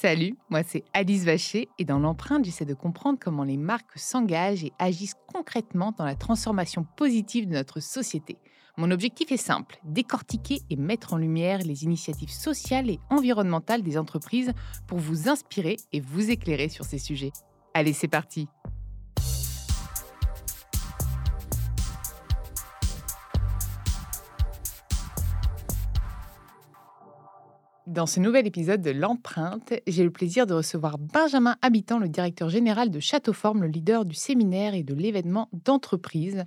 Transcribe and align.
Salut, 0.00 0.36
moi 0.48 0.62
c'est 0.62 0.84
Alice 0.92 1.24
Vacher 1.24 1.68
et 1.76 1.84
dans 1.84 1.98
l'empreinte, 1.98 2.44
j'essaie 2.44 2.64
de 2.64 2.72
comprendre 2.72 3.18
comment 3.20 3.42
les 3.42 3.56
marques 3.56 3.98
s'engagent 3.98 4.62
et 4.62 4.72
agissent 4.78 5.16
concrètement 5.26 5.92
dans 5.98 6.04
la 6.04 6.14
transformation 6.14 6.86
positive 6.96 7.48
de 7.48 7.54
notre 7.54 7.80
société. 7.80 8.36
Mon 8.76 8.92
objectif 8.92 9.32
est 9.32 9.36
simple, 9.36 9.80
décortiquer 9.82 10.60
et 10.70 10.76
mettre 10.76 11.14
en 11.14 11.16
lumière 11.16 11.58
les 11.64 11.82
initiatives 11.82 12.30
sociales 12.30 12.90
et 12.90 13.00
environnementales 13.10 13.82
des 13.82 13.98
entreprises 13.98 14.52
pour 14.86 14.98
vous 14.98 15.28
inspirer 15.28 15.78
et 15.92 15.98
vous 15.98 16.30
éclairer 16.30 16.68
sur 16.68 16.84
ces 16.84 16.98
sujets. 16.98 17.32
Allez, 17.74 17.92
c'est 17.92 18.06
parti 18.06 18.46
Dans 27.88 28.04
ce 28.04 28.20
nouvel 28.20 28.46
épisode 28.46 28.82
de 28.82 28.90
L'Empreinte, 28.90 29.72
j'ai 29.86 30.04
le 30.04 30.10
plaisir 30.10 30.46
de 30.46 30.52
recevoir 30.52 30.98
Benjamin 30.98 31.56
Habitant, 31.62 31.98
le 31.98 32.10
directeur 32.10 32.50
général 32.50 32.90
de 32.90 33.00
Châteauforme, 33.00 33.62
le 33.62 33.68
leader 33.68 34.04
du 34.04 34.14
séminaire 34.14 34.74
et 34.74 34.82
de 34.82 34.92
l'événement 34.92 35.48
d'entreprise. 35.64 36.44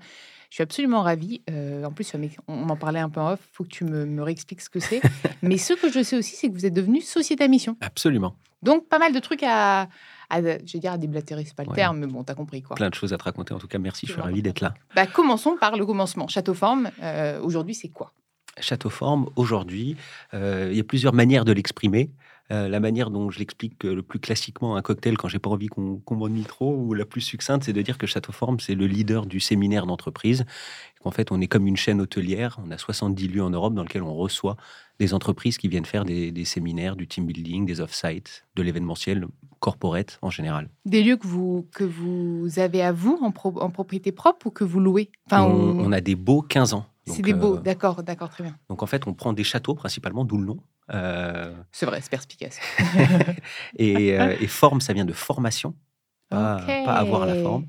Je 0.52 0.53
suis 0.53 0.61
absolument 0.61 1.02
ravie. 1.02 1.42
Euh, 1.50 1.83
en 1.83 1.92
plus, 1.92 2.14
on 2.48 2.70
en 2.70 2.75
parlait 2.75 3.00
un 3.00 3.09
peu 3.09 3.20
en 3.20 3.31
off. 3.31 3.39
Il 3.42 3.56
faut 3.56 3.64
que 3.64 3.70
tu 3.70 3.86
me, 3.86 4.22
réexpliques 4.22 4.61
ce 4.61 4.70
que 4.70 4.80
c'est. 4.80 5.02
Mais 5.42 5.58
ce 5.58 5.73
que 5.73 5.92
je 5.92 6.03
sais 6.03 6.16
aussi, 6.16 6.36
c'est 6.36 6.48
que 6.48 6.53
vous 6.53 6.67
êtes 6.67 6.75
devenu 6.75 7.02
société 7.02 7.44
à 7.44 7.48
mission. 7.48 7.76
Absolument. 7.81 8.36
Donc, 8.61 8.88
pas 8.88 9.00
mal 9.00 9.11
de 9.11 9.17
trucs 9.17 9.42
à, 9.42 9.88
je 10.30 10.73
vais 10.73 10.80
dire 10.80 10.92
à 10.92 11.00
déblatérer, 11.00 11.44
c'est 11.44 11.55
pas 11.55 11.64
le 11.64 11.73
terme, 11.73 11.98
mais 11.98 12.05
bon, 12.05 12.23
t'as 12.23 12.36
compris 12.36 12.61
quoi. 12.61 12.76
Plein 12.76 12.89
de 12.89 12.94
choses 12.94 13.14
à 13.14 13.17
te 13.17 13.23
raconter. 13.23 13.55
En 13.55 13.58
tout 13.58 13.67
cas, 13.67 13.80
merci. 13.80 14.05
Je 14.05 14.11
suis 14.11 14.22
ravi 14.22 14.44
d'être 14.44 14.61
là. 14.61 14.76
Bah, 14.95 15.08
commençons 15.08 15.58
par 15.59 15.76
le 15.76 15.88
commencement. 15.88 16.28
Châteauforme, 16.28 16.92
euh, 17.02 17.42
aujourd'hui, 17.42 17.73
c'est 17.73 17.89
quoi? 17.89 18.14
Château 18.59 18.89
Forme, 18.89 19.30
aujourd'hui, 19.35 19.95
euh, 20.33 20.69
il 20.71 20.77
y 20.77 20.80
a 20.80 20.83
plusieurs 20.83 21.13
manières 21.13 21.45
de 21.45 21.52
l'exprimer. 21.52 22.11
Euh, 22.52 22.67
la 22.67 22.81
manière 22.81 23.11
dont 23.11 23.30
je 23.30 23.39
l'explique 23.39 23.85
le 23.85 24.02
plus 24.02 24.19
classiquement 24.19 24.75
un 24.75 24.81
cocktail 24.81 25.16
quand 25.16 25.30
j'ai 25.30 25.39
pas 25.39 25.49
envie 25.49 25.67
qu'on 25.67 26.02
qu 26.05 26.16
m'ennuie 26.16 26.43
trop, 26.43 26.76
ou 26.76 26.93
la 26.93 27.05
plus 27.05 27.21
succincte, 27.21 27.64
c'est 27.64 27.73
de 27.73 27.81
dire 27.81 27.98
que 27.98 28.05
Château 28.05 28.33
Forme, 28.33 28.59
c'est 28.59 28.76
le 28.76 28.87
leader 28.87 29.26
du 29.26 29.39
séminaire 29.39 29.86
d'entreprise. 29.86 30.43
En 31.05 31.11
fait, 31.11 31.31
on 31.31 31.39
est 31.39 31.48
comme 31.48 31.65
une 31.65 31.77
chaîne 31.77 32.02
hôtelière. 32.02 32.59
On 32.65 32.70
a 32.71 32.77
70 32.77 33.30
lieux 33.30 33.43
en 33.43 33.49
Europe 33.49 33.73
dans 33.73 33.83
lesquels 33.83 34.03
on 34.03 34.14
reçoit 34.14 34.58
des 34.99 35.14
entreprises 35.14 35.58
qui 35.58 35.67
viennent 35.67 35.86
faire 35.86 36.05
des, 36.05 36.45
séminaires, 36.45 36.95
du 36.95 37.08
team 37.08 37.26
building, 37.26 37.65
des 37.65 37.81
off-site, 37.81 38.45
de 38.55 38.61
l'événementiel 38.61 39.26
corporate 39.59 40.20
en 40.21 40.30
général. 40.30 40.70
Des 40.86 41.03
lieux 41.03 41.17
que 41.17 41.26
vous, 41.26 41.67
que 41.73 41.83
vous 41.83 42.59
avez 42.59 42.83
à 42.83 42.92
vous 42.92 43.17
en, 43.21 43.31
propriété 43.31 44.11
propre 44.11 44.47
ou 44.47 44.52
que 44.52 44.64
vous 44.64 44.80
louez? 44.80 45.09
Enfin, 45.26 45.43
on, 45.43 45.92
a 45.92 46.02
des 46.02 46.15
beaux 46.15 46.42
15 46.42 46.73
ans. 46.73 46.86
C'est 47.11 47.22
des 47.22 47.33
beaux, 47.33 47.58
euh, 47.58 47.61
d'accord, 47.61 48.04
d'accord, 48.04 48.30
très 48.30 48.44
bien. 48.44 48.55
Donc 48.70 48.83
en 48.83 48.86
fait, 48.86 49.08
on 49.08 49.14
prend 49.14 49.33
des 49.33 49.44
châteaux 49.44 49.76
principalement, 49.76 50.26
d'où 50.26 50.38
le 50.38 50.45
nom. 50.45 50.58
Euh, 50.94 51.54
c'est 51.72 51.86
vrai, 51.86 52.02
c'est 52.02 52.10
perspicace. 52.10 52.60
et, 53.77 54.20
euh, 54.20 54.36
et, 54.39 54.48
forme, 54.48 54.82
ça 54.82 54.94
vient 54.94 55.05
de 55.05 55.14
formation, 55.14 55.76
pas, 56.30 56.58
avoir 56.58 57.26
la 57.26 57.36
forme. 57.36 57.67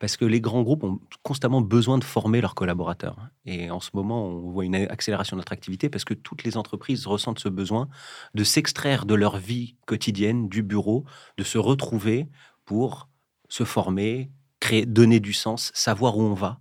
Parce 0.00 0.16
que 0.16 0.24
les 0.24 0.40
grands 0.40 0.62
groupes 0.62 0.84
ont 0.84 1.00
constamment 1.22 1.62
besoin 1.62 1.98
de 1.98 2.04
former 2.04 2.40
leurs 2.40 2.54
collaborateurs. 2.54 3.16
Et 3.46 3.70
en 3.70 3.80
ce 3.80 3.90
moment, 3.94 4.26
on 4.26 4.50
voit 4.50 4.64
une 4.64 4.74
accélération 4.74 5.36
de 5.36 5.40
notre 5.40 5.52
activité 5.52 5.88
parce 5.88 6.04
que 6.04 6.14
toutes 6.14 6.44
les 6.44 6.56
entreprises 6.56 7.06
ressentent 7.06 7.38
ce 7.38 7.48
besoin 7.48 7.88
de 8.34 8.44
s'extraire 8.44 9.06
de 9.06 9.14
leur 9.14 9.38
vie 9.38 9.76
quotidienne, 9.86 10.48
du 10.48 10.62
bureau, 10.62 11.04
de 11.38 11.44
se 11.44 11.58
retrouver 11.58 12.28
pour 12.64 13.08
se 13.48 13.64
former, 13.64 14.30
créer, 14.60 14.84
donner 14.84 15.20
du 15.20 15.32
sens, 15.32 15.70
savoir 15.74 16.18
où 16.18 16.22
on 16.22 16.34
va. 16.34 16.60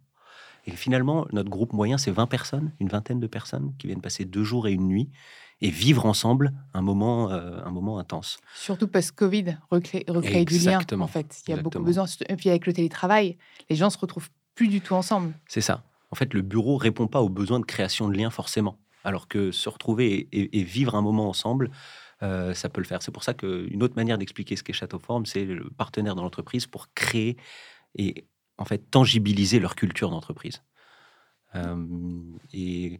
Et 0.65 0.71
finalement, 0.71 1.27
notre 1.31 1.49
groupe 1.49 1.73
moyen, 1.73 1.97
c'est 1.97 2.11
20 2.11 2.27
personnes, 2.27 2.71
une 2.79 2.87
vingtaine 2.87 3.19
de 3.19 3.27
personnes 3.27 3.73
qui 3.77 3.87
viennent 3.87 4.01
passer 4.01 4.25
deux 4.25 4.43
jours 4.43 4.67
et 4.67 4.71
une 4.71 4.87
nuit 4.87 5.09
et 5.61 5.69
vivre 5.69 6.05
ensemble 6.05 6.53
un 6.73 6.81
moment, 6.81 7.31
euh, 7.31 7.59
un 7.63 7.71
moment 7.71 7.99
intense. 7.99 8.37
Surtout 8.55 8.87
parce 8.87 9.11
que 9.11 9.15
Covid 9.15 9.57
recrée, 9.71 10.03
du 10.45 10.59
lien, 10.59 10.79
en 10.99 11.07
fait. 11.07 11.41
Il 11.47 11.51
y 11.51 11.53
a 11.57 11.61
beaucoup 11.61 11.79
besoin. 11.79 12.05
Et 12.27 12.35
puis 12.35 12.49
avec 12.49 12.65
le 12.67 12.73
télétravail, 12.73 13.37
les 13.69 13.75
gens 13.75 13.89
se 13.89 13.97
retrouvent 13.97 14.29
plus 14.55 14.67
du 14.67 14.81
tout 14.81 14.93
ensemble. 14.93 15.33
C'est 15.47 15.61
ça. 15.61 15.83
En 16.11 16.15
fait, 16.15 16.33
le 16.33 16.41
bureau 16.41 16.77
répond 16.77 17.07
pas 17.07 17.21
aux 17.21 17.29
besoins 17.29 17.59
de 17.59 17.65
création 17.65 18.07
de 18.07 18.15
liens 18.15 18.29
forcément. 18.29 18.77
Alors 19.05 19.27
que 19.27 19.51
se 19.51 19.67
retrouver 19.67 20.29
et, 20.31 20.63
vivre 20.63 20.95
un 20.95 21.01
moment 21.01 21.27
ensemble, 21.27 21.71
euh, 22.21 22.53
ça 22.53 22.69
peut 22.69 22.79
le 22.79 22.87
faire. 22.87 23.01
C'est 23.01 23.11
pour 23.11 23.23
ça 23.23 23.33
qu'une 23.33 23.83
autre 23.83 23.95
manière 23.95 24.17
d'expliquer 24.17 24.55
ce 24.55 24.63
qu'est 24.63 24.73
Château 24.73 24.99
Forme, 24.99 25.25
c'est 25.25 25.43
le 25.43 25.69
partenaire 25.69 26.15
dans 26.15 26.23
l'entreprise 26.23 26.67
pour 26.67 26.93
créer 26.93 27.35
et 27.95 28.25
en 28.57 28.65
fait 28.65 28.89
tangibiliser 28.89 29.59
leur 29.59 29.75
culture 29.75 30.09
d'entreprise. 30.09 30.63
Euh, 31.55 31.85
et 32.53 32.99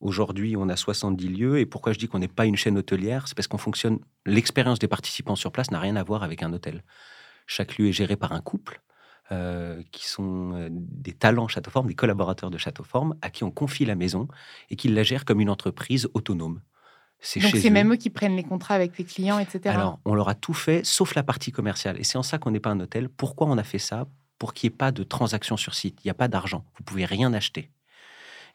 aujourd'hui, 0.00 0.56
on 0.56 0.68
a 0.68 0.76
70 0.76 1.28
lieux. 1.28 1.58
Et 1.58 1.66
pourquoi 1.66 1.92
je 1.92 1.98
dis 1.98 2.08
qu'on 2.08 2.18
n'est 2.18 2.28
pas 2.28 2.46
une 2.46 2.56
chaîne 2.56 2.78
hôtelière? 2.78 3.28
C'est 3.28 3.36
parce 3.36 3.48
qu'on 3.48 3.58
fonctionne. 3.58 3.98
L'expérience 4.26 4.78
des 4.78 4.88
participants 4.88 5.36
sur 5.36 5.52
place 5.52 5.70
n'a 5.70 5.80
rien 5.80 5.96
à 5.96 6.02
voir 6.02 6.22
avec 6.22 6.42
un 6.42 6.52
hôtel. 6.52 6.82
Chaque 7.46 7.78
lieu 7.78 7.88
est 7.88 7.92
géré 7.92 8.16
par 8.16 8.32
un 8.32 8.40
couple. 8.40 8.80
Euh, 9.32 9.82
qui 9.90 10.06
sont 10.06 10.52
euh, 10.52 10.68
des 10.70 11.14
talents 11.14 11.48
Châteauforme, 11.48 11.86
des 11.86 11.94
collaborateurs 11.94 12.50
de 12.50 12.58
Châteauforme, 12.58 13.14
à 13.22 13.30
qui 13.30 13.42
on 13.42 13.50
confie 13.50 13.86
la 13.86 13.94
maison 13.94 14.28
et 14.68 14.76
qui 14.76 14.88
la 14.88 15.02
gèrent 15.02 15.24
comme 15.24 15.40
une 15.40 15.48
entreprise 15.48 16.10
autonome. 16.12 16.60
Donc 17.36 17.56
c'est 17.56 17.70
même 17.70 17.90
eux 17.92 17.96
qui 17.96 18.10
prennent 18.10 18.36
les 18.36 18.42
contrats 18.42 18.74
avec 18.74 18.98
les 18.98 19.04
clients, 19.04 19.38
etc. 19.38 19.74
Alors, 19.74 19.98
on 20.04 20.14
leur 20.14 20.28
a 20.28 20.34
tout 20.34 20.52
fait, 20.52 20.84
sauf 20.84 21.14
la 21.14 21.22
partie 21.22 21.52
commerciale. 21.52 21.98
Et 21.98 22.04
c'est 22.04 22.18
en 22.18 22.22
ça 22.22 22.36
qu'on 22.36 22.50
n'est 22.50 22.60
pas 22.60 22.70
un 22.70 22.80
hôtel. 22.80 23.08
Pourquoi 23.08 23.46
on 23.46 23.56
a 23.56 23.62
fait 23.62 23.78
ça? 23.78 24.06
Pour 24.38 24.54
qu'il 24.54 24.68
n'y 24.68 24.74
ait 24.74 24.76
pas 24.76 24.92
de 24.92 25.02
transactions 25.02 25.56
sur 25.56 25.74
site. 25.74 25.98
Il 26.04 26.08
n'y 26.08 26.10
a 26.10 26.14
pas 26.14 26.28
d'argent. 26.28 26.64
Vous 26.76 26.84
pouvez 26.84 27.04
rien 27.04 27.32
acheter. 27.32 27.70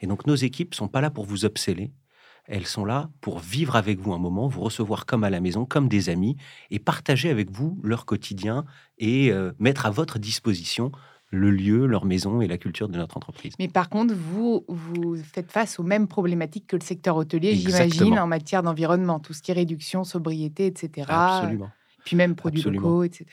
Et 0.01 0.07
donc, 0.07 0.27
nos 0.27 0.35
équipes 0.35 0.75
sont 0.75 0.87
pas 0.87 1.01
là 1.01 1.09
pour 1.09 1.25
vous 1.25 1.45
obséder. 1.45 1.91
Elles 2.45 2.65
sont 2.65 2.85
là 2.85 3.09
pour 3.21 3.39
vivre 3.39 3.75
avec 3.75 3.99
vous 3.99 4.11
un 4.13 4.17
moment, 4.17 4.47
vous 4.47 4.61
recevoir 4.61 5.05
comme 5.05 5.23
à 5.23 5.29
la 5.29 5.39
maison, 5.39 5.65
comme 5.65 5.87
des 5.87 6.09
amis, 6.09 6.35
et 6.71 6.79
partager 6.79 7.29
avec 7.29 7.51
vous 7.51 7.79
leur 7.83 8.05
quotidien 8.05 8.65
et 8.97 9.31
euh, 9.31 9.51
mettre 9.59 9.85
à 9.85 9.91
votre 9.91 10.17
disposition 10.17 10.91
le 11.31 11.51
lieu, 11.51 11.85
leur 11.85 12.05
maison 12.05 12.41
et 12.41 12.47
la 12.47 12.57
culture 12.57 12.89
de 12.89 12.97
notre 12.97 13.17
entreprise. 13.17 13.53
Mais 13.59 13.67
par 13.67 13.87
contre, 13.89 14.15
vous, 14.15 14.65
vous 14.67 15.15
faites 15.17 15.51
face 15.51 15.79
aux 15.79 15.83
mêmes 15.83 16.07
problématiques 16.07 16.65
que 16.65 16.75
le 16.75 16.81
secteur 16.81 17.17
hôtelier, 17.17 17.53
j'imagine, 17.53 18.17
en 18.17 18.25
matière 18.25 18.63
d'environnement, 18.63 19.19
tout 19.19 19.33
ce 19.33 19.43
qui 19.43 19.51
est 19.51 19.53
réduction, 19.53 20.03
sobriété, 20.03 20.65
etc. 20.65 21.05
Absolument 21.07 21.69
puis 22.03 22.15
même 22.15 22.35
produits 22.35 22.61
locaux, 22.63 23.03
etc. 23.03 23.25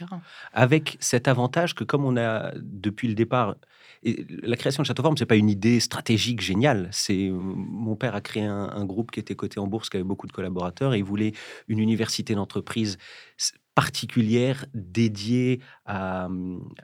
Avec 0.52 0.96
cet 1.00 1.28
avantage 1.28 1.74
que 1.74 1.84
comme 1.84 2.04
on 2.04 2.16
a 2.16 2.52
depuis 2.56 3.08
le 3.08 3.14
départ, 3.14 3.56
la 4.02 4.56
création 4.56 4.82
de 4.82 4.86
Château 4.86 5.14
c'est 5.16 5.26
pas 5.26 5.36
une 5.36 5.48
idée 5.48 5.80
stratégique 5.80 6.40
géniale. 6.40 6.88
C'est 6.92 7.30
mon 7.30 7.96
père 7.96 8.14
a 8.14 8.20
créé 8.20 8.44
un, 8.44 8.84
groupe 8.84 9.10
qui 9.10 9.20
était 9.20 9.34
coté 9.34 9.58
en 9.58 9.66
bourse, 9.66 9.90
qui 9.90 9.96
avait 9.96 10.04
beaucoup 10.04 10.26
de 10.26 10.32
collaborateurs, 10.32 10.94
et 10.94 10.98
il 10.98 11.04
voulait 11.04 11.32
une 11.68 11.78
université 11.78 12.34
d'entreprise 12.34 12.98
particulière 13.74 14.64
dédiée 14.72 15.60
à, 15.84 16.28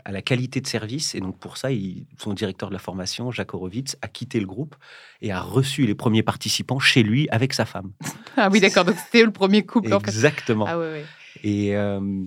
à, 0.04 0.12
la 0.12 0.20
qualité 0.20 0.60
de 0.60 0.66
service. 0.66 1.14
Et 1.14 1.20
donc 1.20 1.38
pour 1.38 1.56
ça, 1.56 1.72
il, 1.72 2.06
son 2.18 2.34
directeur 2.34 2.68
de 2.68 2.74
la 2.74 2.78
formation, 2.78 3.30
Jacques 3.30 3.54
Horowitz, 3.54 3.96
a 4.02 4.08
quitté 4.08 4.40
le 4.40 4.46
groupe 4.46 4.76
et 5.22 5.32
a 5.32 5.40
reçu 5.40 5.86
les 5.86 5.94
premiers 5.94 6.22
participants 6.22 6.80
chez 6.80 7.02
lui 7.02 7.28
avec 7.30 7.54
sa 7.54 7.64
femme. 7.64 7.92
Ah 8.36 8.48
oui, 8.50 8.60
d'accord. 8.60 8.84
Donc 8.84 8.96
c'était 8.96 9.24
le 9.24 9.30
premier 9.30 9.64
couple. 9.64 9.92
Exactement. 9.92 10.66
Ah 10.68 10.78
ouais, 10.78 10.92
ouais. 10.92 11.04
Et, 11.42 11.76
euh, 11.76 12.24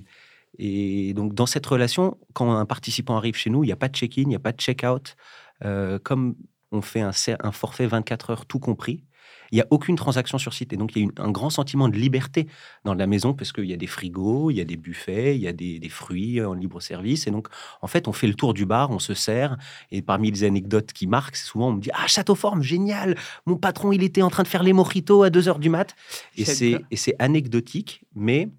et 0.58 1.14
donc, 1.14 1.34
dans 1.34 1.46
cette 1.46 1.66
relation, 1.66 2.18
quand 2.34 2.52
un 2.52 2.66
participant 2.66 3.18
arrive 3.18 3.36
chez 3.36 3.50
nous, 3.50 3.64
il 3.64 3.68
n'y 3.68 3.74
a 3.74 3.78
pas 3.78 3.90
de 3.90 3.96
check-in, 3.96 4.22
il 4.22 4.28
n'y 4.28 4.36
a 4.36 4.40
pas 4.40 4.52
de 4.52 4.60
check-out. 4.60 5.16
Euh, 5.64 6.00
comme 6.00 6.36
on 6.72 6.82
fait 6.82 7.02
un, 7.02 7.12
un 7.42 7.52
forfait 7.52 7.88
24 7.88 8.30
heures 8.32 8.46
tout 8.46 8.60
compris. 8.60 9.04
Il 9.52 9.56
n'y 9.56 9.62
a 9.62 9.68
aucune 9.70 9.96
transaction 9.96 10.38
sur 10.38 10.54
site. 10.54 10.74
Et 10.74 10.78
donc, 10.78 10.96
il 10.96 11.04
y 11.04 11.06
a 11.06 11.22
un 11.22 11.32
grand 11.32 11.50
sentiment 11.50 11.88
de 11.88 11.96
liberté 11.96 12.48
dans 12.84 12.94
la 12.94 13.08
maison 13.08 13.34
parce 13.34 13.52
qu'il 13.52 13.66
y 13.66 13.74
a 13.74 13.78
des 13.78 13.88
frigos, 13.88 14.52
il 14.52 14.58
y 14.58 14.62
a 14.62 14.66
des 14.66 14.78
buffets, 14.78 15.36
il 15.36 15.42
y 15.42 15.48
a 15.48 15.54
des, 15.54 15.80
fruits 15.90 16.42
en 16.42 16.54
libre 16.54 16.82
service. 16.82 17.28
Et 17.28 17.32
donc, 17.32 17.48
en 17.82 17.88
fait, 17.88 18.08
on 18.08 18.12
fait 18.12 18.28
le 18.28 18.34
tour 18.34 18.54
du 18.54 18.66
bar, 18.66 18.92
on 18.92 19.00
se 19.00 19.14
sert. 19.14 19.58
Et 19.92 20.02
parmi 20.02 20.32
les 20.32 20.44
anecdotes 20.44 20.92
qui 20.94 21.08
marquent, 21.08 21.36
c'est 21.36 21.46
souvent 21.46 21.70
on 21.70 21.74
me 21.74 21.82
dit 21.82 21.92
Ah, 21.94 22.08
Château 22.08 22.36
Forme, 22.36 22.62
génial 22.62 23.16
Mon 23.46 23.56
patron, 23.56 23.92
il 23.92 24.04
était 24.04 24.22
en 24.22 24.30
train 24.30 24.44
de 24.44 24.48
faire 24.48 24.64
les 24.64 24.74
mojitos 24.74 25.24
à 25.24 25.30
2 25.30 25.48
heures 25.48 25.60
du 25.60 25.70
mat. 25.70 25.96
Et 26.38 26.46
c'est 26.46 27.16
anecdotique, 27.20 28.04
mais. 28.16 28.50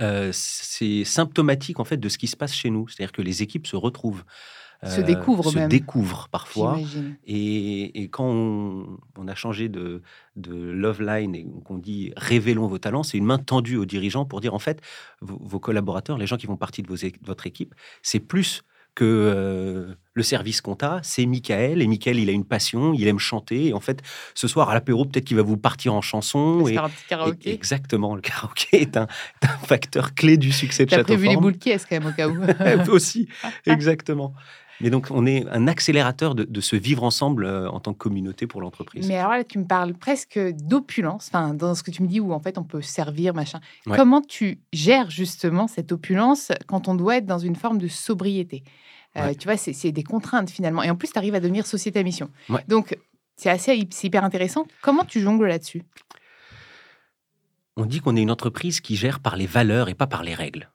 Euh, 0.00 0.30
c'est 0.32 1.04
symptomatique 1.04 1.80
en 1.80 1.84
fait 1.84 1.96
de 1.96 2.08
ce 2.08 2.18
qui 2.18 2.26
se 2.26 2.36
passe 2.36 2.54
chez 2.54 2.70
nous, 2.70 2.88
c'est-à-dire 2.88 3.12
que 3.12 3.22
les 3.22 3.42
équipes 3.42 3.66
se 3.66 3.76
retrouvent 3.76 4.24
se 4.84 5.00
euh, 5.00 5.04
découvrent 5.04 5.50
se 5.50 5.58
même. 5.58 5.68
découvrent 5.68 6.28
parfois. 6.28 6.78
Et, 7.24 8.02
et, 8.02 8.08
quand 8.08 8.24
on, 8.24 9.28
a 9.28 9.34
changé 9.34 9.68
de, 9.68 10.02
de 10.36 10.54
Love 10.54 11.02
Line 11.02 11.34
et 11.34 11.46
qu'on 11.64 11.78
dit 11.78 12.12
révélons 12.16 12.66
vos 12.66 12.78
talents, 12.78 13.02
c'est 13.02 13.18
une 13.18 13.24
main 13.24 13.38
tendue 13.38 13.76
aux 13.76 13.84
dirigeants 13.84 14.24
pour 14.24 14.40
dire 14.40 14.54
en 14.54 14.58
fait, 14.58 14.80
vos, 15.20 15.60
collaborateurs, 15.60 16.18
les 16.18 16.26
gens 16.26 16.36
qui 16.36 16.46
font 16.46 16.56
partie 16.56 16.82
de, 16.82 16.88
vos, 16.88 16.96
votre 17.22 17.46
équipe, 17.46 17.74
c'est 18.02 18.20
plus 18.20 18.62
que 18.94 19.04
euh, 19.04 19.94
le 20.14 20.22
service 20.22 20.60
compta, 20.60 21.00
c'est 21.02 21.24
Michael. 21.24 21.80
Et 21.80 21.86
Michael, 21.86 22.18
il 22.18 22.28
a 22.28 22.32
une 22.32 22.44
passion, 22.44 22.92
il 22.92 23.06
aime 23.08 23.18
chanter. 23.18 23.68
Et 23.68 23.72
en 23.72 23.80
fait, 23.80 24.02
ce 24.34 24.46
soir, 24.48 24.68
à 24.68 24.74
l'apéro, 24.74 25.04
peut-être 25.04 25.24
qu'il 25.24 25.36
va 25.36 25.42
vous 25.42 25.56
partir 25.56 25.94
en 25.94 26.02
chanson. 26.02 26.66
Et, 26.66 26.76
un 26.76 26.88
petit 26.88 27.04
karaoké. 27.08 27.52
exactement, 27.52 28.14
le 28.14 28.20
karaoké 28.20 28.66
est 28.82 28.96
un, 28.96 29.06
facteur 29.64 30.14
clé 30.14 30.36
du 30.36 30.52
succès 30.52 30.84
de 30.84 30.90
Château 30.90 31.02
T'as 31.02 31.14
prévu 31.14 31.28
les 31.28 31.36
boules 31.36 31.56
qui 31.56 31.70
est-ce 31.70 31.86
quand 31.86 31.98
même 31.98 32.06
au 32.06 32.12
cas 32.12 32.28
où? 32.28 32.42
Aussi, 32.92 33.28
exactement. 33.66 34.34
Mais 34.80 34.90
donc, 34.90 35.08
on 35.10 35.26
est 35.26 35.46
un 35.48 35.68
accélérateur 35.68 36.34
de, 36.34 36.60
ce 36.60 36.76
vivre 36.76 37.04
ensemble 37.04 37.44
euh, 37.44 37.68
en 37.70 37.80
tant 37.80 37.92
que 37.92 37.98
communauté 37.98 38.46
pour 38.46 38.60
l'entreprise. 38.60 39.06
Mais 39.06 39.16
alors 39.16 39.32
là, 39.32 39.44
tu 39.44 39.58
me 39.58 39.66
parles 39.66 39.94
presque 39.94 40.38
d'opulence, 40.38 41.28
enfin, 41.28 41.54
dans 41.54 41.74
ce 41.74 41.82
que 41.82 41.90
tu 41.90 42.02
me 42.02 42.08
dis 42.08 42.20
où 42.20 42.32
en 42.32 42.40
fait 42.40 42.58
on 42.58 42.64
peut 42.64 42.82
servir, 42.82 43.34
machin. 43.34 43.60
Comment 43.84 44.20
tu 44.20 44.60
gères 44.72 45.10
justement 45.10 45.68
cette 45.68 45.92
opulence 45.92 46.52
quand 46.66 46.88
on 46.88 46.94
doit 46.94 47.18
être 47.18 47.26
dans 47.26 47.38
une 47.38 47.56
forme 47.56 47.78
de 47.78 47.88
sobriété? 47.88 48.64
Euh, 49.16 49.34
Tu 49.38 49.46
vois, 49.46 49.56
c'est 49.56 49.92
des 49.92 50.02
contraintes 50.02 50.50
finalement. 50.50 50.82
Et 50.82 50.90
en 50.90 50.96
plus, 50.96 51.12
tu 51.12 51.18
arrives 51.18 51.34
à 51.34 51.40
devenir 51.40 51.66
société 51.66 52.00
à 52.00 52.02
mission. 52.02 52.30
Donc, 52.68 52.96
c'est 53.36 53.50
assez 53.50 53.88
hyper 54.02 54.24
intéressant. 54.24 54.66
Comment 54.82 55.04
tu 55.04 55.20
jongles 55.20 55.46
là-dessus? 55.46 55.82
On 57.76 57.86
dit 57.86 58.00
qu'on 58.00 58.16
est 58.16 58.22
une 58.22 58.30
entreprise 58.30 58.80
qui 58.80 58.96
gère 58.96 59.20
par 59.20 59.36
les 59.36 59.46
valeurs 59.46 59.88
et 59.88 59.94
pas 59.94 60.06
par 60.06 60.22
les 60.22 60.34
règles. 60.34 60.70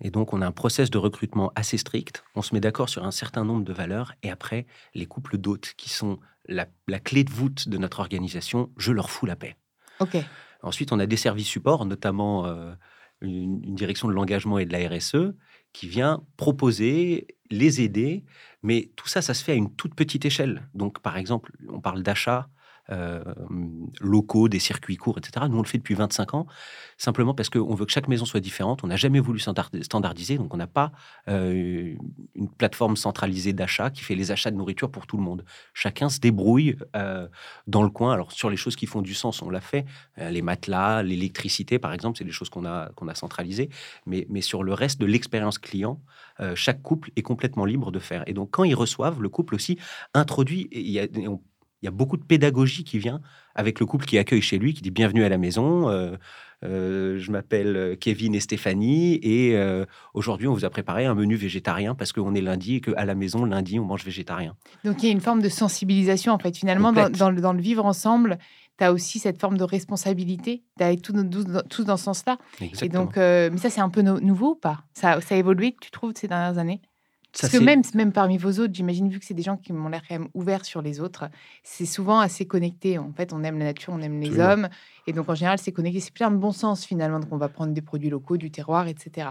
Et 0.00 0.10
donc, 0.10 0.32
on 0.32 0.42
a 0.42 0.46
un 0.46 0.52
process 0.52 0.90
de 0.90 0.98
recrutement 0.98 1.52
assez 1.54 1.78
strict. 1.78 2.24
On 2.34 2.42
se 2.42 2.54
met 2.54 2.60
d'accord 2.60 2.88
sur 2.88 3.04
un 3.04 3.10
certain 3.10 3.44
nombre 3.44 3.64
de 3.64 3.72
valeurs. 3.72 4.12
Et 4.22 4.30
après, 4.30 4.66
les 4.94 5.06
couples 5.06 5.38
d'hôtes, 5.38 5.74
qui 5.76 5.88
sont 5.88 6.18
la, 6.46 6.66
clé 7.00 7.24
de 7.24 7.30
voûte 7.30 7.68
de 7.68 7.78
notre 7.78 8.00
organisation, 8.00 8.70
je 8.76 8.92
leur 8.92 9.10
fous 9.10 9.26
la 9.26 9.36
paix. 9.36 9.56
OK. 10.00 10.16
Ensuite, 10.62 10.92
on 10.92 10.98
a 10.98 11.06
des 11.06 11.16
services 11.16 11.48
supports, 11.48 11.86
notamment 11.86 12.46
euh, 12.46 12.72
une, 13.20 13.62
une, 13.64 13.74
direction 13.74 14.08
de 14.08 14.12
l'engagement 14.12 14.58
et 14.58 14.66
de 14.66 14.72
la 14.72 14.88
RSE, 14.88 15.34
qui 15.72 15.88
vient 15.88 16.22
proposer, 16.36 17.26
les 17.50 17.80
aider. 17.80 18.24
Mais 18.62 18.90
tout 18.96 19.08
ça, 19.08 19.22
ça 19.22 19.34
se 19.34 19.44
fait 19.44 19.52
à 19.52 19.56
une 19.56 19.74
toute 19.74 19.94
petite 19.94 20.24
échelle. 20.24 20.68
Donc, 20.74 21.00
par 21.00 21.16
exemple, 21.16 21.52
on 21.68 21.80
parle 21.80 22.02
d'achat 22.02 22.48
locaux, 24.00 24.48
des 24.48 24.58
circuits 24.58 24.96
courts, 24.96 25.18
etc. 25.18 25.46
Nous, 25.48 25.58
on 25.58 25.62
le 25.62 25.66
fait 25.66 25.78
depuis 25.78 25.94
25 25.94 26.34
ans, 26.34 26.46
simplement 26.98 27.34
parce 27.34 27.48
qu'on 27.48 27.74
veut 27.74 27.86
que 27.86 27.92
chaque 27.92 28.08
maison 28.08 28.24
soit 28.24 28.40
différente. 28.40 28.84
On 28.84 28.88
n'a 28.88 28.96
jamais 28.96 29.20
voulu 29.20 29.40
standardiser, 29.40 30.36
donc 30.36 30.52
on 30.52 30.56
n'a 30.56 30.66
pas 30.66 30.92
euh, 31.28 31.94
une 32.34 32.48
plateforme 32.48 32.96
centralisée 32.96 33.52
d'achat 33.52 33.90
qui 33.90 34.02
fait 34.02 34.14
les 34.14 34.32
achats 34.32 34.50
de 34.50 34.56
nourriture 34.56 34.90
pour 34.90 35.06
tout 35.06 35.16
le 35.16 35.22
monde. 35.22 35.44
Chacun 35.72 36.08
se 36.08 36.20
débrouille 36.20 36.76
euh, 36.96 37.26
dans 37.66 37.82
le 37.82 37.90
coin. 37.90 38.12
Alors, 38.12 38.32
sur 38.32 38.50
les 38.50 38.56
choses 38.56 38.76
qui 38.76 38.86
font 38.86 39.02
du 39.02 39.14
sens, 39.14 39.42
on 39.42 39.50
l'a 39.50 39.60
fait. 39.60 39.84
les 40.18 40.42
matelas, 40.42 41.02
l'électricité, 41.02 41.78
par 41.78 41.92
exemple, 41.92 42.18
c'est 42.18 42.24
des 42.24 42.32
choses 42.32 42.50
qu'on 42.50 42.66
a, 42.66 42.90
a 42.90 43.14
centralisées. 43.14 43.70
Mais, 44.06 44.26
mais 44.28 44.40
sur 44.40 44.62
le 44.62 44.74
reste 44.74 45.00
de 45.00 45.06
l'expérience 45.06 45.58
client, 45.58 46.00
chaque 46.54 46.82
couple 46.82 47.10
est 47.16 47.22
complètement 47.22 47.64
libre 47.64 47.92
de 47.92 47.98
faire. 47.98 48.24
Et 48.26 48.32
donc, 48.32 48.50
quand 48.50 48.64
ils 48.64 48.74
reçoivent, 48.74 49.20
le 49.20 49.28
couple 49.28 49.54
aussi 49.54 49.78
introduit, 50.14 50.68
il 50.72 50.90
y 50.90 51.00
a, 51.00 51.06
il 51.84 51.88
y 51.88 51.88
a 51.88 51.90
beaucoup 51.90 52.16
de 52.16 52.24
pédagogie 52.24 52.82
qui 52.82 52.98
vient 52.98 53.20
avec 53.54 53.78
le 53.78 53.84
couple 53.84 54.06
qui 54.06 54.16
accueille 54.16 54.40
chez 54.40 54.58
lui, 54.58 54.72
qui 54.72 54.80
dit 54.80 54.90
bienvenue 54.90 55.22
à 55.22 55.28
la 55.28 55.36
maison. 55.36 55.90
Euh, 55.90 56.16
euh, 56.64 57.18
je 57.18 57.30
m'appelle 57.30 57.76
euh, 57.76 57.94
Kevin 57.94 58.34
et 58.34 58.40
Stéphanie 58.40 59.20
et 59.22 59.54
aujourd'hui 60.14 60.48
on 60.48 60.54
vous 60.54 60.64
a 60.64 60.70
préparé 60.70 61.04
un 61.04 61.14
menu 61.14 61.36
végétarien 61.36 61.94
parce 61.94 62.12
qu'on 62.12 62.34
est 62.34 62.40
lundi 62.40 62.76
et 62.76 62.80
qu'à 62.80 63.04
la 63.04 63.14
maison 63.14 63.44
lundi 63.44 63.78
on 63.78 63.84
mange 63.84 64.02
végétarien. 64.02 64.56
Donc 64.82 65.02
il 65.02 65.06
y 65.06 65.08
a 65.10 65.12
une 65.12 65.20
forme 65.20 65.42
de 65.42 65.50
sensibilisation 65.50 66.32
en 66.32 66.38
fait. 66.38 66.56
Finalement 66.56 66.90
dans, 66.90 67.10
dans, 67.10 67.28
le, 67.28 67.42
dans, 67.42 67.52
le, 67.52 67.60
vivre 67.60 67.84
ensemble, 67.84 68.38
tu 68.78 68.84
as 68.84 68.90
aussi 68.90 69.18
cette 69.18 69.38
forme 69.38 69.58
de 69.58 69.64
responsabilité 69.64 70.62
d'aller 70.78 70.96
tous, 70.96 71.12
tous 71.68 71.84
dans 71.84 71.98
ce 71.98 72.04
sens-là. 72.04 72.38
Et 72.80 72.88
donc, 72.88 73.16
mais 73.16 73.58
ça 73.58 73.68
c'est 73.68 73.82
un 73.82 73.90
peu 73.90 74.00
nouveau 74.00 74.52
ou 74.52 74.56
pas? 74.56 74.84
Ça, 74.94 75.20
ça 75.20 75.34
a 75.34 75.38
évolué, 75.38 75.76
tu 75.82 75.90
trouves, 75.90 76.12
ces 76.16 76.28
dernières 76.28 76.56
années? 76.56 76.80
Parce 77.40 77.52
que 77.52 77.58
même, 77.58 77.82
même 77.94 78.12
parmi 78.12 78.38
vos 78.38 78.52
autres, 78.60 78.72
j'imagine, 78.72 79.08
vu 79.08 79.18
que 79.18 79.24
c'est 79.24 79.34
des 79.34 79.42
gens 79.42 79.56
qui 79.56 79.72
m'ont 79.72 79.88
l'air 79.88 80.02
quand 80.08 80.18
même 80.18 80.28
ouverts 80.34 80.64
sur 80.64 80.82
les 80.82 81.00
autres, 81.00 81.28
c'est 81.62 81.86
souvent 81.86 82.20
assez 82.20 82.46
connecté. 82.46 82.98
En 82.98 83.12
fait, 83.12 83.32
on 83.32 83.42
aime 83.42 83.58
la 83.58 83.66
nature, 83.66 83.92
on 83.92 84.00
aime 84.00 84.20
les 84.20 84.38
hommes. 84.38 84.68
Et 85.06 85.12
donc, 85.12 85.28
en 85.28 85.34
général, 85.34 85.58
c'est 85.58 85.72
connecté. 85.72 86.00
C'est 86.00 86.14
plein 86.14 86.30
de 86.30 86.36
bon 86.36 86.52
sens, 86.52 86.84
finalement. 86.84 87.20
Donc, 87.20 87.32
on 87.32 87.36
va 87.36 87.48
prendre 87.48 87.72
des 87.72 87.82
produits 87.82 88.10
locaux, 88.10 88.36
du 88.36 88.50
terroir, 88.50 88.86
etc. 88.86 89.30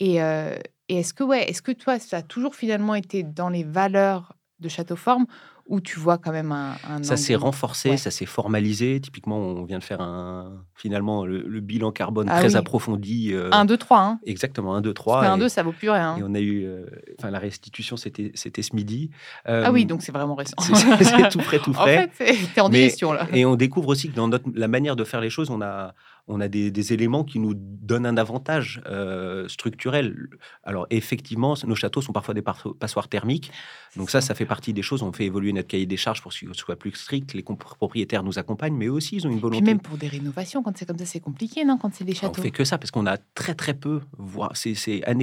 Et, 0.00 0.22
euh, 0.22 0.56
et 0.88 0.98
est-ce 0.98 1.14
que, 1.14 1.24
ouais, 1.24 1.48
est-ce 1.48 1.62
que 1.62 1.72
toi, 1.72 1.98
ça 1.98 2.18
a 2.18 2.22
toujours 2.22 2.54
finalement 2.54 2.94
été 2.94 3.22
dans 3.22 3.48
les 3.48 3.64
valeurs 3.64 4.36
de 4.60 4.68
Château 4.68 4.96
Forme 4.96 5.26
où 5.68 5.80
tu 5.80 5.98
vois 5.98 6.18
quand 6.18 6.32
même 6.32 6.50
un. 6.50 6.76
ça 7.02 7.16
s'est 7.16 7.34
renforcé, 7.34 7.96
ça 7.96 8.10
s'est 8.10 8.26
formalisé. 8.26 9.00
Typiquement, 9.00 9.38
on 9.38 9.64
vient 9.64 9.78
de 9.78 9.84
faire 9.84 10.00
un, 10.00 10.64
finalement 10.74 11.24
le, 11.24 11.60
bilan 11.60 11.92
carbone 11.92 12.28
ah 12.30 12.40
très 12.40 12.56
approfondi. 12.56 13.34
1, 13.52 13.64
2, 13.64 13.76
3. 13.76 14.18
Exactement, 14.26 14.74
1, 14.74 14.80
2, 14.80 14.94
3. 14.94 15.24
1, 15.24 15.38
2, 15.38 15.48
ça 15.48 15.62
vaut 15.62 15.72
plus 15.72 15.90
rien. 15.90 16.16
Et 16.16 16.22
on 16.24 16.34
a 16.34 16.40
eu. 16.40 16.64
Euh, 16.64 16.86
enfin, 17.18 17.30
la 17.30 17.38
restitution, 17.38 17.96
c'était 17.96 18.32
ce 18.34 18.74
midi. 18.74 19.10
ah 19.44 19.70
oui, 19.70 19.84
donc 19.86 20.02
c'est 20.02 20.12
vraiment 20.12 20.34
récent. 20.34 20.54
C'est 20.58 21.28
tout 21.28 21.40
frais, 21.40 21.58
tout 21.58 21.72
frais. 21.74 22.08
en 22.08 22.16
fait, 22.16 22.36
c'est 22.54 22.60
en 22.60 22.68
digestion, 22.68 23.12
là. 23.12 23.26
Et 23.32 23.44
on 23.44 23.56
découvre 23.56 23.88
aussi 23.88 24.10
que 24.10 24.16
dans 24.16 24.28
notre, 24.28 24.46
la 24.54 24.68
manière 24.68 24.96
de 24.96 25.04
faire 25.04 25.20
les 25.20 25.30
choses, 25.30 25.50
on 25.50 25.60
a 25.60 25.94
on 26.28 26.40
a 26.40 26.48
des, 26.48 26.92
éléments 26.92 27.24
qui 27.24 27.38
nous 27.38 27.54
donnent 27.54 28.06
un 28.06 28.16
avantage 28.16 28.80
euh, 28.86 29.48
structurel. 29.48 30.28
Alors 30.62 30.86
effectivement, 30.90 31.54
nos 31.66 31.74
châteaux 31.74 32.02
sont 32.02 32.12
parfois 32.12 32.34
des 32.34 32.42
passoires 32.78 33.08
thermiques. 33.08 33.50
Donc 33.96 34.10
ça, 34.10 34.20
ça 34.20 34.34
fait 34.34 34.46
partie 34.46 34.72
des 34.72 34.82
choses. 34.82 35.02
On 35.02 35.12
fait 35.12 35.24
évoluer 35.24 35.52
notre 35.52 35.68
cahier 35.68 35.86
des 35.86 35.96
charges 35.96 36.22
pour 36.22 36.32
qu'il 36.32 36.54
soit 36.54 36.76
plus 36.76 36.92
strict. 36.92 37.34
Les 37.34 37.42
propriétaires 37.42 38.22
nous 38.22 38.38
accompagnent, 38.38 38.76
mais 38.76 38.88
aussi 38.88 39.16
ils 39.16 39.26
ont 39.26 39.30
une 39.30 39.40
volonté. 39.40 39.64
même 39.64 39.80
pour 39.80 39.96
des 39.96 40.08
rénovations, 40.08 40.62
quand 40.62 40.76
c'est 40.76 40.86
comme 40.86 40.98
ça, 40.98 41.06
c'est 41.06 41.20
compliqué, 41.20 41.64
non 41.64 41.78
Quand 41.78 41.92
c'est 41.92 42.04
des 42.04 42.14
châteaux. 42.14 42.40
On 42.40 42.42
fait 42.42 42.50
que 42.50 42.64
ça 42.64 42.78
parce 42.78 42.90
qu'on 42.90 43.06
a 43.06 43.16
très 43.16 43.54
très 43.54 43.74
peu, 43.74 44.00
voire 44.18 44.52
c'est 44.54 44.74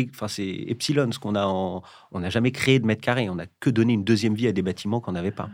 enfin 0.10 0.28
c'est 0.28 0.66
epsilon 0.68 1.12
ce 1.12 1.20
qu'on 1.20 1.36
a. 1.36 1.46
En... 1.46 1.84
On 2.12 2.20
n'a 2.20 2.30
jamais 2.30 2.52
créé 2.52 2.80
de 2.80 2.86
mètres 2.86 3.02
carrés. 3.02 3.30
On 3.30 3.36
n'a 3.36 3.46
que 3.60 3.70
donné 3.70 3.94
une 3.94 4.04
deuxième 4.04 4.34
vie 4.34 4.48
à 4.48 4.52
des 4.52 4.62
bâtiments 4.62 5.00
qu'on 5.00 5.14
n'avait 5.14 5.32
pas. 5.32 5.50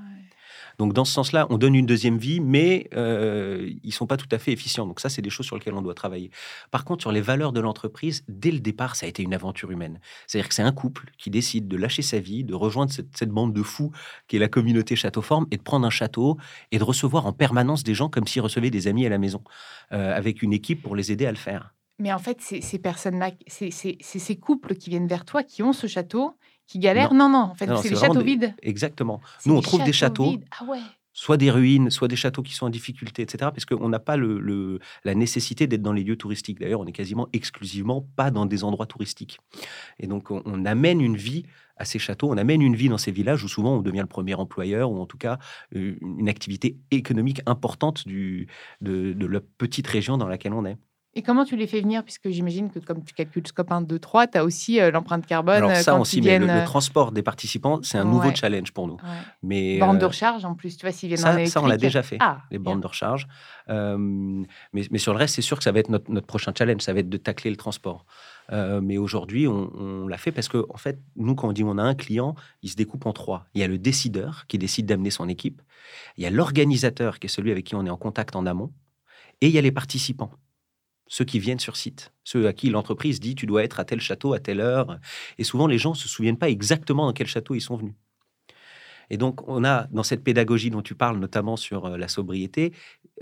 Donc 0.78 0.94
dans 0.94 1.06
ce 1.06 1.14
sens-là, 1.14 1.48
on 1.50 1.58
donne 1.58 1.76
une 1.76 1.86
deuxième 1.86 2.18
vie, 2.18 2.40
mais 2.40 2.90
euh, 2.94 3.70
ils 3.84 3.94
sont 3.94 4.08
pas 4.08 4.18
tout 4.18 4.28
à 4.32 4.38
fait 4.38 4.52
efficients. 4.52 4.86
Donc 4.86 5.00
ça, 5.00 5.10
c'est 5.10 5.22
des 5.22 5.30
choses 5.30 5.46
sur 5.46 5.56
lesquelles 5.56 5.74
on 5.74 5.82
doit 5.82 5.94
travailler. 5.94 6.32
Par 6.72 6.86
contre, 6.86 7.02
sur 7.02 7.12
les 7.12 7.22
valeurs 7.22 7.52
de 7.52 7.60
l'entreprise, 7.60 8.24
dès 8.28 8.52
le 8.52 8.60
départ, 8.60 8.96
ça 8.96 9.06
a 9.06 9.10
été 9.10 9.24
une 9.24 9.34
aventure 9.34 9.72
humaine. 9.72 10.00
C'est-à-dire 10.28 10.50
que 10.50 10.56
c'est 10.56 10.64
un 10.64 10.72
couple 10.72 11.12
qui 11.18 11.30
décide 11.30 11.68
de 11.68 11.78
lâcher 11.78 12.02
sa 12.02 12.20
vie, 12.20 12.44
de 12.44 12.54
rejoindre 12.54 12.92
cette, 12.92 13.30
bande 13.32 13.54
de 13.54 13.64
fous 13.64 13.92
qui 14.28 14.36
est 14.36 14.40
la 14.40 14.50
communauté 14.50 14.96
Château 14.96 15.22
Forme 15.22 15.48
et 15.52 15.58
de 15.58 15.62
prendre 15.62 15.86
un 15.86 15.90
château 15.90 16.38
et 16.72 16.80
de 16.80 16.84
recevoir 16.84 17.26
en 17.26 17.34
permanence 17.34 17.84
des 17.84 17.94
gens 17.94 18.10
comme 18.10 18.28
s'ils 18.28 18.42
recevaient 18.42 18.72
des 18.72 18.88
amis 18.88 19.06
à 19.06 19.10
la 19.10 19.18
maison, 19.18 19.44
euh, 19.94 20.16
avec 20.16 20.42
une 20.42 20.54
équipe 20.54 20.82
pour 20.82 20.96
les 20.96 21.12
aider 21.12 21.26
à 21.26 21.32
le 21.32 21.38
faire. 21.38 21.74
Mais 22.02 22.12
en 22.12 22.18
fait, 22.18 22.42
ces 22.42 22.80
personnes-là, 22.80 23.30
c'est 23.46 23.70
ces 23.70 24.36
couples 24.36 24.74
qui 24.74 24.90
viennent 24.90 25.08
vers 25.08 25.24
toi, 25.24 25.44
qui 25.44 25.62
ont 25.62 25.72
ce 25.72 25.86
château, 25.86 26.36
qui 26.72 26.80
galèrent 26.80 27.14
Non, 27.14 27.28
non, 27.28 27.40
en 27.40 27.56
fait, 27.56 27.70
c'est 27.82 27.90
des 27.90 27.96
châteaux 27.96 28.22
vides. 28.22 28.56
Exactement. 28.62 29.20
Nous, 29.46 29.54
on 29.54 29.62
trouve 29.62 29.84
des 29.84 29.92
châteaux. 29.92 30.36
Ah 30.60 30.66
soit 31.14 31.36
des 31.36 31.52
ruines, 31.52 31.90
soit 31.90 32.08
des 32.08 32.16
châteaux 32.16 32.42
qui 32.42 32.54
sont 32.54 32.68
en 32.68 32.70
difficulté, 32.70 33.22
etc. 33.22 33.52
Parce 33.54 33.66
qu'on 33.66 33.90
n'a 33.90 34.00
pas 34.00 34.16
le, 34.16 34.80
la 35.04 35.14
nécessité 35.14 35.68
d'être 35.68 35.82
dans 35.82 35.92
les 35.92 36.06
lieux 36.06 36.16
touristiques. 36.16 36.62
D'ailleurs, 36.62 36.80
on 36.80 36.86
est 36.86 36.94
quasiment 36.94 37.28
exclusivement 37.34 38.08
pas 38.16 38.32
dans 38.32 38.46
des 38.46 38.64
endroits 38.64 38.86
touristiques. 38.86 39.38
Et 40.00 40.08
donc, 40.08 40.32
on, 40.32 40.66
amène 40.66 41.02
une 41.02 41.18
vie 41.18 41.44
à 41.76 41.84
ces 41.84 42.00
châteaux, 42.00 42.32
on 42.32 42.38
amène 42.38 42.62
une 42.62 42.78
vie 42.78 42.88
dans 42.88 42.98
ces 42.98 43.12
villages 43.12 43.44
où 43.44 43.50
souvent 43.50 43.76
on 43.76 43.82
devient 43.82 44.00
le 44.00 44.06
premier 44.06 44.36
employeur 44.36 44.90
ou 44.90 45.02
en 45.02 45.06
tout 45.06 45.18
cas 45.18 45.38
euh, 45.76 45.98
une 46.02 46.30
activité 46.30 46.78
économique 46.92 47.42
importante 47.46 48.08
du, 48.08 48.48
de, 48.80 49.12
de 49.12 49.26
la 49.26 49.42
petite 49.42 49.88
région 49.88 50.18
dans 50.18 50.28
laquelle 50.28 50.54
on 50.54 50.64
est. 50.66 50.78
Et 51.14 51.24
comment 51.24 51.44
tu 51.44 51.58
les 51.58 51.68
fais 51.68 51.82
venir? 51.82 52.06
Puisque 52.06 52.30
j'imagine 52.30 52.72
que 52.72 52.80
comme 52.80 53.04
tu 53.04 53.14
calcules 53.14 53.46
scope 53.46 53.70
1, 53.70 53.82
2, 53.82 54.00
3, 54.00 54.28
tu 54.28 54.38
as 54.38 54.46
aussi 54.46 54.80
euh, 54.80 54.92
l'empreinte 54.92 55.26
carbone. 55.26 55.56
Alors 55.56 55.76
ça 55.76 55.92
quand 55.92 56.00
aussi, 56.00 56.22
viennent... 56.22 56.46
mais 56.46 56.62
le, 56.62 56.66
transport 56.66 57.12
des 57.12 57.22
participants, 57.22 57.80
c'est 57.84 57.98
un 57.98 58.06
nouveau 58.06 58.34
challenge 58.34 58.72
pour 58.72 58.88
nous. 58.88 58.94
Ouais. 58.94 59.00
Mais, 59.44 59.78
Borne 59.78 59.98
de 59.98 60.06
euh, 60.06 60.08
recharge 60.08 60.46
en 60.46 60.56
plus, 60.56 60.78
tu 60.78 60.86
vois, 60.86 60.94
s'ils 60.94 61.10
viennent 61.10 61.20
ça, 61.20 61.38
en 61.38 61.46
Ça, 61.46 61.62
on 61.62 61.68
l'a 61.68 61.76
déjà 61.76 62.02
fait, 62.02 62.16
ah, 62.22 62.44
les 62.50 62.60
bornes 62.60 62.80
de 62.80 62.88
recharge. 62.88 63.28
Euh, 63.68 63.98
mais, 63.98 64.84
mais, 64.90 64.98
sur 65.00 65.12
le 65.12 65.20
reste, 65.20 65.36
c'est 65.36 65.42
sûr 65.42 65.58
que 65.58 65.66
ça 65.66 65.74
va 65.74 65.80
être 65.80 65.90
notre, 65.90 66.10
notre, 66.10 66.28
prochain 66.28 66.54
challenge, 66.58 66.82
ça 66.82 66.94
va 66.94 67.00
être 67.00 67.10
de 67.10 67.18
tacler 67.18 67.52
le 67.52 67.58
transport. 67.58 68.06
Euh, 68.54 68.80
mais 68.80 68.98
aujourd'hui, 68.98 69.48
on, 69.48 69.70
on 69.76 70.08
l'a 70.08 70.18
fait 70.18 70.32
parce 70.32 70.48
que, 70.48 70.66
en 70.70 70.78
fait, 70.78 70.98
nous, 71.18 71.36
quand 71.36 71.50
on 71.50 71.52
dit 71.52 71.66
on 71.66 71.78
a 71.78 71.84
un 71.84 71.96
client, 71.96 72.36
il 72.62 72.70
se 72.70 72.78
découpe 72.78 73.06
en 73.06 73.12
trois. 73.12 73.48
Il 73.54 73.60
y 73.60 73.66
a 73.66 73.68
le 73.68 73.78
décideur 73.78 74.46
qui 74.48 74.58
décide 74.58 74.86
d'amener 74.86 75.10
son 75.10 75.28
équipe. 75.28 75.62
Il 76.16 76.24
y 76.24 76.26
a 76.26 76.30
l'organisateur 76.30 77.20
qui 77.20 77.28
est 77.28 77.30
celui 77.30 77.52
avec 77.52 77.66
qui 77.66 77.76
on 77.76 77.86
est 77.86 77.90
en 77.90 77.98
contact 77.98 78.38
en 78.38 78.46
amont. 78.46 78.72
Et 79.42 79.48
il 79.48 79.54
y 79.54 79.58
a 79.58 79.62
les 79.62 79.72
participants 79.72 80.32
ceux 81.12 81.26
qui 81.26 81.40
viennent 81.40 81.60
sur 81.60 81.76
site, 81.76 82.14
ceux 82.24 82.48
à 82.48 82.54
qui 82.54 82.70
l'entreprise 82.70 83.20
dit 83.20 83.36
tu 83.36 83.46
dois 83.46 83.66
être 83.66 83.82
à 83.82 83.86
tel 83.86 84.00
château 84.00 84.32
à 84.32 84.40
telle 84.40 84.62
heure. 84.62 84.98
Et 85.38 85.44
souvent, 85.44 85.68
les 85.68 85.78
gens 85.78 85.90
ne 85.90 85.96
se 85.98 86.08
souviennent 86.08 86.38
pas 86.38 86.50
exactement 86.50 87.06
dans 87.06 87.12
quel 87.12 87.28
château 87.28 87.54
ils 87.54 87.60
sont 87.60 87.76
venus. 87.76 87.96
Et 89.10 89.18
donc, 89.18 89.46
on 89.50 89.66
a 89.66 89.88
dans 89.92 90.04
cette 90.04 90.24
pédagogie 90.24 90.70
dont 90.70 90.82
tu 90.82 90.96
parles, 90.96 91.20
notamment 91.20 91.58
sur 91.58 91.86
euh, 91.86 91.98
la 91.98 92.08
sobriété, 92.08 92.72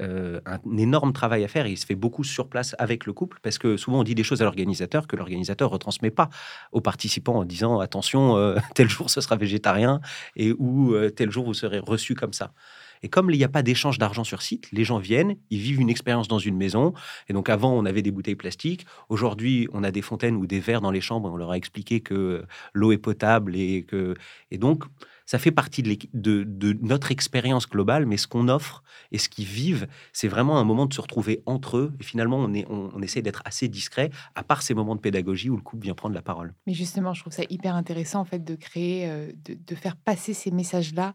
euh, 0.01 0.39
un, 0.45 0.59
énorme 0.77 1.13
travail 1.13 1.43
à 1.43 1.47
faire. 1.47 1.65
Et 1.65 1.71
il 1.71 1.77
se 1.77 1.87
fait 1.87 1.95
beaucoup 1.95 2.23
sur 2.23 2.47
place 2.47 2.75
avec 2.77 3.07
le 3.07 3.13
couple, 3.13 3.39
parce 3.41 3.57
que 3.57 3.75
souvent 3.75 4.01
on 4.01 4.03
dit 4.03 4.13
des 4.13 4.23
choses 4.23 4.43
à 4.43 4.45
l'organisateur 4.45 5.07
que 5.07 5.15
l'organisateur 5.15 5.71
retransmet 5.71 6.11
pas 6.11 6.29
aux 6.71 6.81
participants 6.81 7.37
en 7.37 7.43
disant 7.43 7.79
attention, 7.79 8.37
euh, 8.37 8.55
tel 8.75 8.87
jour 8.87 9.09
ce 9.09 9.19
sera 9.19 9.35
végétarien 9.35 9.99
et 10.35 10.53
ou 10.59 10.95
tel 11.15 11.31
jour 11.31 11.43
vous 11.43 11.55
serez 11.55 11.79
reçu 11.79 12.13
comme 12.13 12.33
ça. 12.33 12.53
Et 13.03 13.09
comme 13.09 13.29
il 13.31 13.37
n'y 13.37 13.43
a 13.43 13.49
pas 13.49 13.63
d'échange 13.63 13.97
d'argent 13.97 14.23
sur 14.23 14.41
site, 14.41 14.69
les 14.71 14.83
gens 14.83 14.97
viennent, 14.97 15.35
ils 15.49 15.59
vivent 15.59 15.79
une 15.79 15.89
expérience 15.89 16.27
dans 16.27 16.39
une 16.39 16.57
maison. 16.57 16.93
Et 17.27 17.33
donc 17.33 17.49
avant, 17.49 17.73
on 17.73 17.85
avait 17.85 18.01
des 18.01 18.11
bouteilles 18.11 18.35
plastiques. 18.35 18.85
Aujourd'hui, 19.09 19.67
on 19.73 19.83
a 19.83 19.91
des 19.91 20.01
fontaines 20.01 20.35
ou 20.35 20.45
des 20.45 20.59
verres 20.59 20.81
dans 20.81 20.91
les 20.91 21.01
chambres. 21.01 21.31
On 21.31 21.37
leur 21.37 21.51
a 21.51 21.57
expliqué 21.57 22.01
que 22.01 22.45
l'eau 22.73 22.91
est 22.91 22.97
potable 22.97 23.55
et 23.55 23.83
que 23.83 24.15
et 24.51 24.57
donc 24.57 24.83
ça 25.29 25.37
fait 25.37 25.51
partie 25.51 25.83
de, 25.83 26.77
notre 26.81 27.11
expérience 27.11 27.69
globale, 27.69 28.07
mais 28.07 28.17
ce 28.17 28.25
qu'on 28.25 28.47
offre 28.47 28.81
et 29.11 29.19
ce 29.19 29.29
qu'ils 29.29 29.45
vivent, 29.45 29.87
c'est 30.11 30.27
vraiment 30.27 30.57
un 30.57 30.63
moment 30.63 30.87
de 30.87 30.93
se 30.95 31.01
retrouver 31.01 31.43
entre 31.45 31.77
eux. 31.77 31.93
Et 31.99 32.03
finalement, 32.03 32.39
on, 32.39 33.01
essaie 33.03 33.21
d'être 33.21 33.43
assez 33.45 33.67
discret, 33.67 34.09
à 34.33 34.41
part 34.41 34.63
ces 34.63 34.73
moments 34.73 34.95
de 34.95 35.01
pédagogie 35.01 35.51
où 35.51 35.55
le 35.55 35.61
couple 35.61 35.83
vient 35.83 35.93
prendre 35.93 36.15
la 36.15 36.23
parole. 36.23 36.55
Mais 36.65 36.73
justement, 36.73 37.13
je 37.13 37.21
trouve 37.21 37.31
ça 37.31 37.43
hyper 37.47 37.75
intéressant 37.75 38.21
en 38.21 38.25
fait 38.25 38.43
de 38.43 38.55
créer, 38.55 39.07
euh, 39.07 39.31
de 39.45 39.75
faire 39.75 39.97
passer 39.97 40.33
ces 40.33 40.49
messages-là 40.49 41.13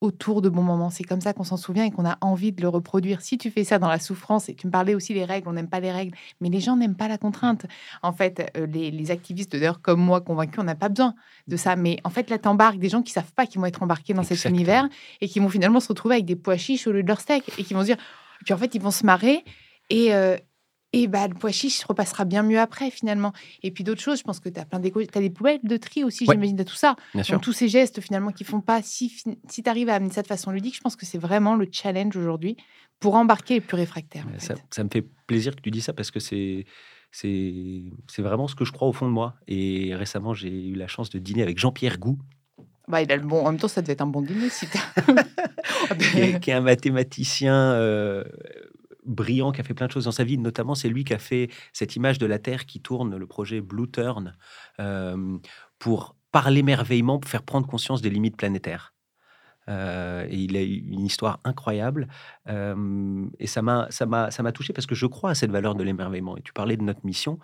autour 0.00 0.42
de 0.42 0.48
bons 0.48 0.62
moments. 0.62 0.90
C'est 0.90 1.04
comme 1.04 1.20
ça 1.20 1.32
qu'on 1.32 1.44
s'en 1.44 1.56
souvient 1.56 1.84
et 1.84 1.90
qu'on 1.90 2.04
a 2.04 2.18
envie 2.20 2.52
de 2.52 2.60
le 2.60 2.68
reproduire. 2.68 3.22
Si 3.22 3.38
tu 3.38 3.50
fais 3.50 3.64
ça 3.64 3.78
dans 3.78 3.88
la 3.88 3.98
souffrance, 3.98 4.48
et 4.48 4.54
tu 4.54 4.66
me 4.66 4.72
parlais 4.72 4.94
aussi 4.94 5.14
des 5.14 5.24
règles, 5.24 5.48
on 5.48 5.52
n'aime 5.52 5.68
pas 5.68 5.80
les 5.80 5.90
règles, 5.90 6.16
mais 6.40 6.48
les 6.48 6.60
gens 6.60 6.76
n'aiment 6.76 6.96
pas 6.96 7.08
la 7.08 7.18
contrainte. 7.18 7.66
En 8.02 8.12
fait, 8.12 8.52
euh, 8.56 8.66
les, 8.66 9.10
activistes, 9.10 9.52
d'ailleurs, 9.52 9.80
comme 9.80 10.00
moi, 10.00 10.20
convaincus, 10.20 10.58
on 10.58 10.64
n'a 10.64 10.74
pas 10.74 10.88
besoin 10.88 11.14
de 11.46 11.56
ça. 11.56 11.76
Mais 11.76 11.98
en 12.04 12.10
fait, 12.10 12.28
là, 12.28 12.38
t'embarques 12.38 12.78
des 12.78 12.88
gens 12.88 13.02
qui 13.02 13.12
savent 13.12 13.32
pas 13.32 13.46
qu'ils 13.46 13.60
vont 13.60 13.66
être 13.66 13.82
embarqués 13.82 14.14
dans 14.14 14.22
cet 14.22 14.44
univers 14.44 14.86
et 15.20 15.28
qui 15.28 15.40
vont 15.40 15.48
finalement 15.48 15.80
se 15.80 15.88
retrouver 15.88 16.16
avec 16.16 16.26
des 16.26 16.36
pois 16.36 16.56
chiches 16.56 16.86
au 16.86 16.92
lieu 16.92 17.02
de 17.02 17.08
leur 17.08 17.20
steak 17.20 17.44
et 17.58 17.64
qui 17.64 17.74
vont 17.74 17.80
se 17.80 17.86
dire, 17.86 17.98
puis 18.44 18.52
en 18.52 18.58
fait, 18.58 18.74
ils 18.74 18.82
vont 18.82 18.90
se 18.90 19.06
marrer 19.06 19.44
et, 19.88 20.14
euh, 20.14 20.36
et 20.96 21.06
bah, 21.08 21.28
le 21.28 21.34
pois 21.34 21.52
chiche 21.52 21.84
repassera 21.84 22.24
bien 22.24 22.42
mieux 22.42 22.58
après, 22.58 22.90
finalement. 22.90 23.32
Et 23.62 23.70
puis 23.70 23.84
d'autres 23.84 24.00
choses, 24.00 24.18
je 24.18 24.24
pense 24.24 24.40
que 24.40 24.48
tu 24.48 24.58
as 24.58 24.64
plein 24.64 24.78
d'éco... 24.78 25.00
as 25.00 25.20
des 25.20 25.30
poubelles 25.30 25.60
de 25.62 25.76
tri 25.76 26.04
aussi, 26.04 26.24
j'imagine, 26.24 26.56
de 26.56 26.62
tout 26.62 26.74
ça. 26.74 26.96
Bien 27.12 27.22
sûr. 27.22 27.40
tous 27.40 27.52
ces 27.52 27.68
gestes, 27.68 28.00
finalement, 28.00 28.32
qui 28.32 28.44
font 28.44 28.60
pas. 28.60 28.80
Si, 28.82 29.22
si 29.48 29.62
tu 29.62 29.68
arrives 29.68 29.88
à 29.88 29.96
amener 29.96 30.10
ça 30.10 30.22
de 30.22 30.26
façon 30.26 30.50
ludique, 30.50 30.74
je 30.74 30.80
pense 30.80 30.96
que 30.96 31.04
c'est 31.04 31.18
vraiment 31.18 31.54
le 31.54 31.68
challenge 31.70 32.16
aujourd'hui 32.16 32.56
pour 32.98 33.14
embarquer 33.14 33.54
les 33.54 33.60
plus 33.60 33.76
réfractaires. 33.76 34.26
ça, 34.38 34.84
me 34.84 34.88
fait 34.90 35.04
plaisir 35.26 35.54
que 35.54 35.60
tu 35.60 35.70
dis 35.70 35.82
ça 35.82 35.92
parce 35.92 36.10
que 36.10 36.20
c'est. 36.20 36.64
C'est 37.12 37.92
vraiment 38.18 38.46
ce 38.46 38.54
que 38.54 38.66
je 38.66 38.72
crois 38.72 38.88
au 38.88 38.92
fond 38.92 39.06
de 39.06 39.12
moi. 39.12 39.36
Et 39.48 39.94
récemment, 39.94 40.34
j'ai 40.34 40.50
eu 40.50 40.74
la 40.74 40.86
chance 40.86 41.08
de 41.08 41.18
dîner 41.18 41.42
avec 41.42 41.58
Jean-Pierre 41.58 41.98
Gou, 41.98 42.18
bah, 42.88 43.02
il 43.02 43.10
a 43.10 43.16
le 43.16 43.22
bon. 43.22 43.44
En 43.44 43.50
même 43.50 43.60
temps, 43.60 43.68
ça 43.68 43.82
devait 43.82 43.94
être 43.94 44.02
un 44.02 44.06
bon 44.06 44.22
dîner 44.22 44.48
si 44.48 44.66
qui, 45.98 46.20
est, 46.20 46.40
qui, 46.40 46.50
est, 46.50 46.54
un 46.54 46.60
mathématicien 46.60 47.72
euh, 47.72 48.22
brillant, 49.06 49.52
qui 49.52 49.60
a 49.60 49.64
fait 49.64 49.74
plein 49.74 49.86
de 49.86 49.92
choses 49.92 50.04
dans 50.04 50.12
sa 50.12 50.24
vie. 50.24 50.38
Notamment, 50.38 50.74
c'est 50.74 50.88
lui 50.88 51.04
qui 51.04 51.14
a 51.14 51.18
fait 51.18 51.48
cette 51.72 51.96
image 51.96 52.18
de 52.18 52.26
la 52.26 52.38
Terre 52.38 52.66
qui 52.66 52.80
tourne, 52.80 53.16
le 53.16 53.26
projet 53.26 53.60
Blue 53.60 53.90
Turn, 53.90 54.34
euh, 54.80 55.38
pour, 55.78 56.16
par 56.32 56.50
l'émerveillement, 56.50 57.20
faire 57.24 57.42
prendre 57.42 57.66
conscience 57.66 58.02
des 58.02 58.10
limites 58.10 58.36
planétaires. 58.36 58.92
Euh, 59.68 60.26
et 60.28 60.36
il 60.36 60.56
a 60.56 60.62
une 60.62 61.04
histoire 61.04 61.40
incroyable. 61.44 62.08
Euh, 62.48 63.26
et 63.38 63.46
ça 63.46 63.62
m'a 63.62 64.52
touché 64.52 64.72
parce 64.72 64.86
que 64.86 64.94
je 64.94 65.06
crois 65.06 65.30
à 65.30 65.34
cette 65.34 65.50
valeur 65.50 65.74
de 65.74 65.82
l'émerveillement. 65.82 66.36
Et 66.36 66.42
tu 66.42 66.52
parlais 66.52 66.76
de 66.76 66.82
notre 66.82 67.04
mission. 67.04 67.38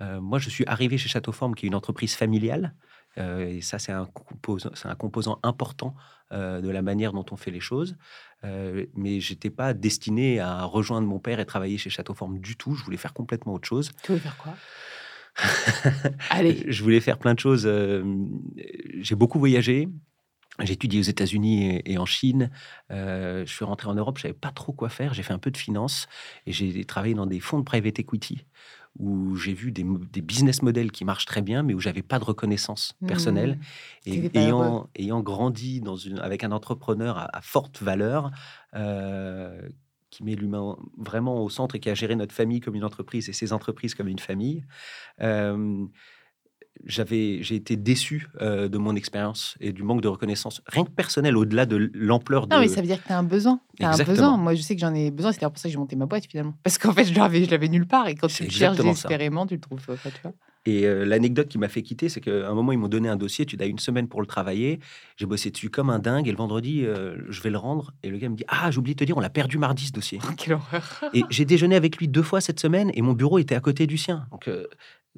moi, 0.00 0.38
je 0.40 0.50
suis 0.50 0.64
arrivé 0.66 0.98
chez 0.98 1.08
Châteauforme, 1.08 1.54
qui 1.54 1.66
est 1.66 1.68
une 1.68 1.76
entreprise 1.76 2.14
familiale. 2.16 2.74
Et 3.16 3.60
ça, 3.60 3.78
c'est 3.78 3.92
un, 3.92 4.06
composant, 4.06 4.70
un 4.84 4.94
composant 4.94 5.38
important 5.42 5.94
de 6.30 6.68
la 6.68 6.80
manière 6.80 7.12
dont 7.12 7.26
on 7.30 7.36
fait 7.36 7.50
les 7.50 7.60
choses. 7.60 7.96
Euh, 8.44 8.86
mais 8.94 9.20
j'étais 9.20 9.50
pas 9.50 9.72
destiné 9.72 10.40
à 10.40 10.64
rejoindre 10.64 11.06
mon 11.06 11.18
père 11.18 11.38
et 11.40 11.46
travailler 11.46 11.78
chez 11.78 11.90
Châteauforme 11.90 12.38
du 12.38 12.56
tout. 12.56 12.74
Je 12.74 12.84
voulais 12.84 12.96
faire 12.96 13.14
complètement 13.14 13.54
autre 13.54 13.68
chose. 13.68 13.92
Tu 14.02 14.08
voulais 14.08 14.20
faire 14.20 14.36
quoi? 14.36 14.54
Allez. 16.30 16.64
Je 16.66 16.82
voulais 16.82 17.00
faire 17.00 17.18
plein 17.18 17.34
de 17.34 17.38
choses. 17.38 17.66
Euh, 17.66 18.02
j'ai 19.00 19.14
beaucoup 19.14 19.38
voyagé. 19.38 19.88
J'ai 20.60 20.74
étudié 20.74 21.00
aux 21.00 21.04
États-Unis 21.04 21.80
et, 21.84 21.96
en 21.96 22.04
Chine. 22.04 22.50
Euh, 22.90 23.46
je 23.46 23.52
suis 23.52 23.64
rentré 23.64 23.88
en 23.88 23.94
Europe, 23.94 24.18
je 24.18 24.22
savais 24.22 24.34
pas 24.34 24.50
trop 24.50 24.72
quoi 24.72 24.90
faire. 24.90 25.14
J'ai 25.14 25.22
fait 25.22 25.32
un 25.32 25.38
peu 25.38 25.50
de 25.50 25.56
finance 25.56 26.08
et 26.46 26.52
j'ai 26.52 26.84
travaillé 26.84 27.14
dans 27.14 27.24
des 27.24 27.40
fonds 27.40 27.58
de 27.58 27.64
private 27.64 27.98
equity 27.98 28.44
où 28.98 29.36
j'ai 29.36 29.54
vu 29.54 29.72
des, 29.72 29.84
business 30.20 30.62
models 30.62 30.92
qui 30.92 31.04
marchent 31.04 31.24
très 31.24 31.42
bien, 31.42 31.62
mais 31.62 31.74
où 31.74 31.80
j'avais 31.80 32.02
pas 32.02 32.18
de 32.18 32.24
reconnaissance 32.24 32.94
mmh. 33.00 33.06
personnelle. 33.06 33.58
Et 34.06 34.30
ayant, 34.34 34.88
ayant 34.94 35.20
grandi 35.20 35.80
dans 35.80 35.96
une, 35.96 36.18
avec 36.18 36.44
un 36.44 36.52
entrepreneur 36.52 37.16
à, 37.32 37.40
forte 37.40 37.82
valeur, 37.82 38.30
euh, 38.74 39.68
qui 40.10 40.24
met 40.24 40.34
l'humain 40.34 40.76
vraiment 40.98 41.42
au 41.42 41.48
centre 41.48 41.74
et 41.74 41.80
qui 41.80 41.88
a 41.88 41.94
géré 41.94 42.14
notre 42.14 42.34
famille 42.34 42.60
comme 42.60 42.74
une 42.74 42.84
entreprise 42.84 43.30
et 43.30 43.32
ses 43.32 43.52
entreprises 43.54 43.94
comme 43.94 44.08
une 44.08 44.18
famille, 44.18 44.62
euh, 45.22 45.86
j'avais, 46.84 47.42
j'ai 47.42 47.54
été 47.54 47.76
déçu 47.76 48.28
euh, 48.40 48.68
de 48.68 48.78
mon 48.78 48.96
expérience 48.96 49.56
et 49.60 49.72
du 49.72 49.82
manque 49.82 50.00
de 50.00 50.08
reconnaissance, 50.08 50.62
rien 50.66 50.84
que 50.84 50.90
personnel, 50.90 51.36
au-delà 51.36 51.66
de 51.66 51.90
l'ampleur 51.94 52.46
de. 52.46 52.54
Non, 52.54 52.60
mais 52.60 52.68
ça 52.68 52.80
veut 52.80 52.86
dire 52.86 53.00
que 53.02 53.06
tu 53.06 53.12
as 53.12 53.18
un 53.18 53.22
besoin. 53.22 53.60
As 53.80 54.00
un 54.00 54.04
besoin. 54.04 54.36
Moi, 54.36 54.54
je 54.54 54.62
sais 54.62 54.74
que 54.74 54.80
j'en 54.80 54.94
ai 54.94 55.10
besoin. 55.10 55.32
C'est 55.32 55.40
pour 55.40 55.58
ça 55.58 55.68
que 55.68 55.72
j'ai 55.72 55.78
monté 55.78 55.96
ma 55.96 56.06
boîte 56.06 56.26
finalement. 56.26 56.54
Parce 56.62 56.78
qu'en 56.78 56.92
fait, 56.92 57.04
je 57.04 57.14
l'avais, 57.14 57.44
je 57.44 57.50
l'avais 57.50 57.68
nulle 57.68 57.86
part. 57.86 58.08
Et 58.08 58.14
quand 58.14 58.28
tu 58.28 58.44
le 58.44 58.50
cherches 58.50 58.76
désespérément, 58.76 59.46
tu 59.46 59.54
le 59.54 59.60
trouves. 59.60 59.84
pas. 59.84 59.96
tu 59.96 60.22
vois 60.22 60.32
et 60.64 60.86
euh, 60.86 61.04
l'anecdote 61.04 61.48
qui 61.48 61.58
m'a 61.58 61.68
fait 61.68 61.82
quitter, 61.82 62.08
c'est 62.08 62.20
qu'à 62.20 62.48
un 62.48 62.54
moment, 62.54 62.70
ils 62.70 62.78
m'ont 62.78 62.88
donné 62.88 63.08
un 63.08 63.16
dossier, 63.16 63.44
tu 63.46 63.56
as 63.60 63.66
une 63.66 63.80
semaine 63.80 64.06
pour 64.06 64.20
le 64.20 64.28
travailler. 64.28 64.78
J'ai 65.16 65.26
bossé 65.26 65.50
dessus 65.50 65.70
comme 65.70 65.90
un 65.90 65.98
dingue. 65.98 66.28
Et 66.28 66.30
le 66.30 66.36
vendredi, 66.36 66.84
euh, 66.84 67.16
je 67.28 67.42
vais 67.42 67.50
le 67.50 67.58
rendre. 67.58 67.92
Et 68.04 68.10
le 68.10 68.18
gars 68.18 68.28
me 68.28 68.36
dit 68.36 68.44
Ah, 68.46 68.70
j'ai 68.70 68.78
oublié 68.78 68.94
de 68.94 69.00
te 69.00 69.04
dire, 69.04 69.16
on 69.16 69.20
l'a 69.20 69.30
perdu 69.30 69.58
mardi 69.58 69.86
ce 69.86 69.92
dossier. 69.92 70.20
Quelle 70.36 70.54
horreur 70.54 71.04
Et 71.14 71.24
j'ai 71.30 71.44
déjeuné 71.44 71.74
avec 71.74 71.96
lui 71.96 72.06
deux 72.06 72.22
fois 72.22 72.40
cette 72.40 72.60
semaine 72.60 72.92
et 72.94 73.02
mon 73.02 73.12
bureau 73.12 73.40
était 73.40 73.56
à 73.56 73.60
côté 73.60 73.88
du 73.88 73.98
sien. 73.98 74.26
Donc, 74.30 74.48